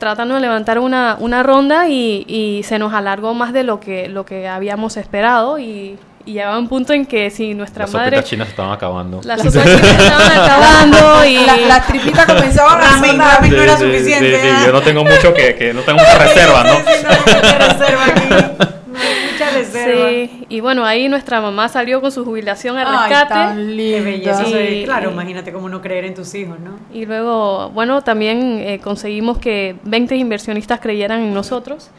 [0.01, 4.09] tratando de levantar una, una ronda y, y se nos alargó más de lo que,
[4.09, 5.97] lo que habíamos esperado y,
[6.27, 8.17] y llegaba un punto en que si nuestra Las madre...
[8.17, 9.21] sopitas chinas se estaban acabando.
[9.23, 11.37] Las sopas chinas estaban acabando y...
[11.47, 14.37] La- las tripitas comenzaban a Ramen, ramen no era Sí, sí, suficiente.
[14.41, 14.63] sí, sí, ¿ah?
[14.67, 16.75] yo no tengo mucho que, que no tengo mucha reserva, ¿no?
[16.77, 18.70] Sí, sí, no mucha reserva aquí.
[20.49, 23.35] Y bueno, ahí nuestra mamá salió con su jubilación a Ay, rescate.
[23.35, 24.45] tan Qué belleza.
[24.85, 26.73] Claro, imagínate cómo no creer en tus hijos, ¿no?
[26.93, 31.91] Y luego, bueno, también eh, conseguimos que 20 inversionistas creyeran en nosotros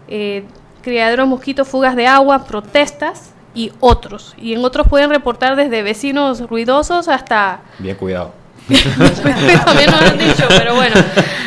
[0.07, 0.43] eh,
[0.83, 4.35] criaderos mosquitos, fugas de agua, protestas y otros.
[4.37, 7.61] Y en otros pueden reportar desde vecinos ruidosos hasta...
[7.79, 8.44] Bien cuidado.
[8.67, 10.95] También nos han dicho, pero bueno.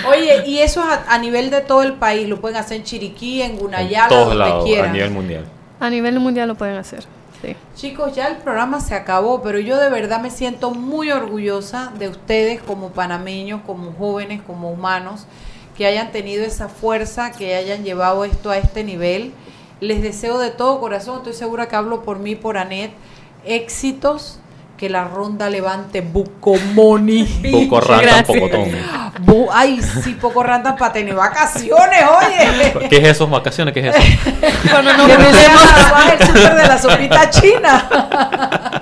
[0.08, 2.84] Oye, y eso es a, a nivel de todo el país, lo pueden hacer en
[2.84, 4.92] Chiriquí, en Gunayala, Todos donde lados, a quieran.
[4.92, 5.44] nivel mundial.
[5.80, 7.04] A nivel mundial lo pueden hacer.
[7.42, 7.54] Sí.
[7.76, 12.08] Chicos, ya el programa se acabó, pero yo de verdad me siento muy orgullosa de
[12.08, 15.26] ustedes como panameños, como jóvenes, como humanos,
[15.76, 19.32] que hayan tenido esa fuerza, que hayan llevado esto a este nivel.
[19.80, 22.90] Les deseo de todo corazón, estoy segura que hablo por mí, por Anet,
[23.44, 24.40] éxitos,
[24.78, 27.24] que la ronda levante Bucomoni.
[27.52, 28.70] Poco rata, pocotón.
[29.26, 32.88] Bu- Ay, sí, poco rata para tener vacaciones, oye.
[32.88, 33.26] ¿Qué es eso?
[33.26, 33.74] ¿Vacaciones?
[33.74, 34.30] ¿Qué es eso?
[34.70, 35.34] Cuando nos metemos
[36.20, 37.88] el súper de la sopita china.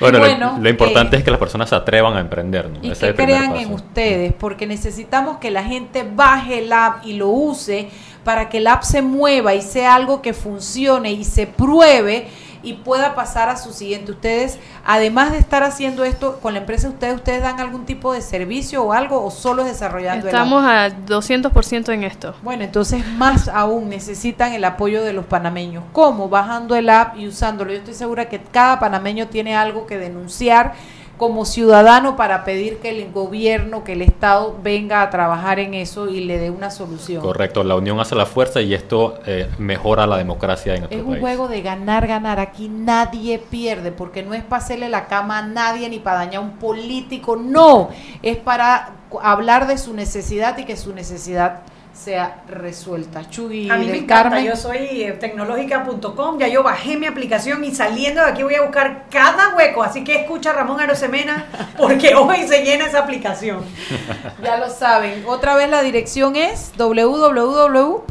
[0.00, 2.68] Bueno, lo- Bueno, lo, importante eh, es que las personas se atrevan a emprender.
[2.68, 2.78] ¿no?
[2.82, 3.60] y Ese que crean paso.
[3.62, 7.88] en ustedes, porque necesitamos que la gente baje el app y lo use
[8.24, 12.28] para que el app se mueva y sea algo que funcione y se pruebe
[12.64, 14.12] y pueda pasar a su siguiente.
[14.12, 18.22] Ustedes, además de estar haciendo esto con la empresa, ustedes, ustedes dan algún tipo de
[18.22, 20.92] servicio o algo o solo es desarrollando Estamos el app.
[20.92, 22.34] a 200% en esto.
[22.42, 25.84] Bueno, entonces más aún necesitan el apoyo de los panameños.
[25.92, 26.28] ¿Cómo?
[26.28, 27.72] Bajando el app y usándolo.
[27.72, 30.74] Yo estoy segura que cada panameño tiene algo que denunciar
[31.16, 36.08] como ciudadano para pedir que el gobierno, que el Estado venga a trabajar en eso
[36.08, 37.22] y le dé una solución.
[37.22, 41.04] Correcto, la unión hace la fuerza y esto eh, mejora la democracia en nuestro Es
[41.04, 41.20] un país.
[41.20, 42.40] juego de ganar, ganar.
[42.40, 46.36] Aquí nadie pierde, porque no es para hacerle la cama a nadie ni para dañar
[46.36, 47.36] a un político.
[47.36, 47.90] No,
[48.22, 51.60] es para hablar de su necesidad y que su necesidad
[52.04, 53.28] sea resuelta.
[53.30, 54.44] Chuy A mí me encanta, Carmen.
[54.44, 58.62] yo soy eh, tecnológica.com, ya yo bajé mi aplicación y saliendo de aquí voy a
[58.62, 61.46] buscar cada hueco, así que escucha a Ramón Arosemena
[61.78, 63.64] porque hoy se llena esa aplicación.
[64.42, 65.24] Ya lo saben.
[65.26, 68.02] Otra vez la dirección es www.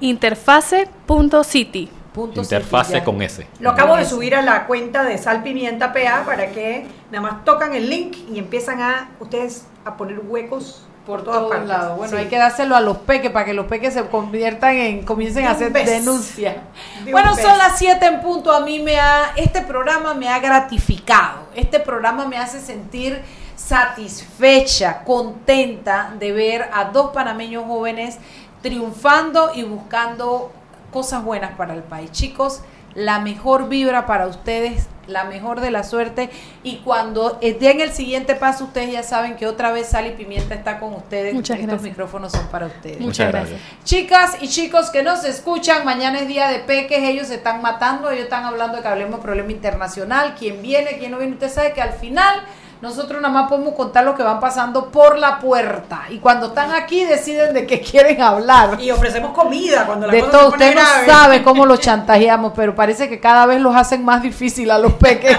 [0.00, 1.90] Interface.city.
[2.36, 3.44] Interfase con S.
[3.58, 7.44] Lo acabo de subir a la cuenta de Sal Pimienta PA para que nada más
[7.44, 11.98] tocan el link y empiezan a ustedes a poner huecos por todos lados.
[11.98, 12.22] Bueno, Sí.
[12.22, 15.48] hay que dárselo a los peques para que los peques se conviertan en, comiencen De
[15.48, 15.90] a hacer beso.
[15.90, 16.62] denuncia.
[17.00, 18.50] De un Bueno, son las 7 en punto.
[18.52, 21.40] A mí me ha, este programa me ha gratificado.
[21.54, 23.22] Este programa me hace sentir
[23.54, 28.18] satisfecha, contenta de ver a dos panameños jóvenes
[28.62, 30.52] triunfando y buscando
[30.92, 32.10] cosas buenas para el país.
[32.12, 32.62] Chicos,
[32.94, 36.30] la mejor vibra para ustedes, la mejor de la suerte.
[36.62, 40.10] Y cuando eh, den el siguiente paso, ustedes ya saben que otra vez Sal y
[40.10, 41.34] Pimienta está con ustedes.
[41.34, 41.90] Muchas Estos gracias.
[41.90, 43.00] micrófonos son para ustedes.
[43.00, 43.60] Muchas gracias.
[43.84, 48.10] Chicas y chicos que nos escuchan, mañana es día de peques, ellos se están matando,
[48.10, 51.34] ellos están hablando de que hablemos de problema internacional, quién viene, quién no viene.
[51.34, 52.42] Usted sabe que al final
[52.84, 56.02] nosotros nada más podemos contar lo que van pasando por la puerta.
[56.10, 58.78] Y cuando están aquí deciden de qué quieren hablar.
[58.78, 61.80] Y ofrecemos comida cuando la De cosa todo, se pone usted no sabe cómo los
[61.80, 65.34] chantajeamos, pero parece que cada vez los hacen más difícil a los peques.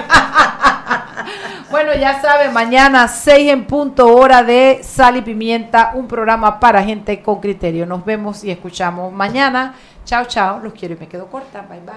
[1.70, 6.82] bueno, ya sabe, mañana 6 en punto hora de Sal y Pimienta, un programa para
[6.84, 7.86] gente con criterio.
[7.86, 9.76] Nos vemos y escuchamos mañana.
[10.04, 10.60] Chao, chao.
[10.64, 11.62] Los quiero y me quedo corta.
[11.62, 11.94] Bye, bye.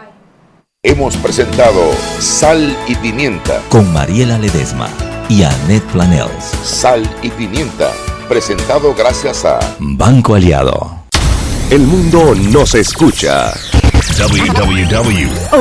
[0.82, 3.62] Hemos presentado Sal y Pimienta.
[3.70, 4.88] Con Mariela Ledesma
[5.28, 6.44] y Annette Planels.
[6.64, 7.92] Sal y Pimienta.
[8.28, 10.98] Presentado gracias a Banco Aliado.
[11.70, 13.52] El mundo nos escucha.
[14.18, 15.58] www.com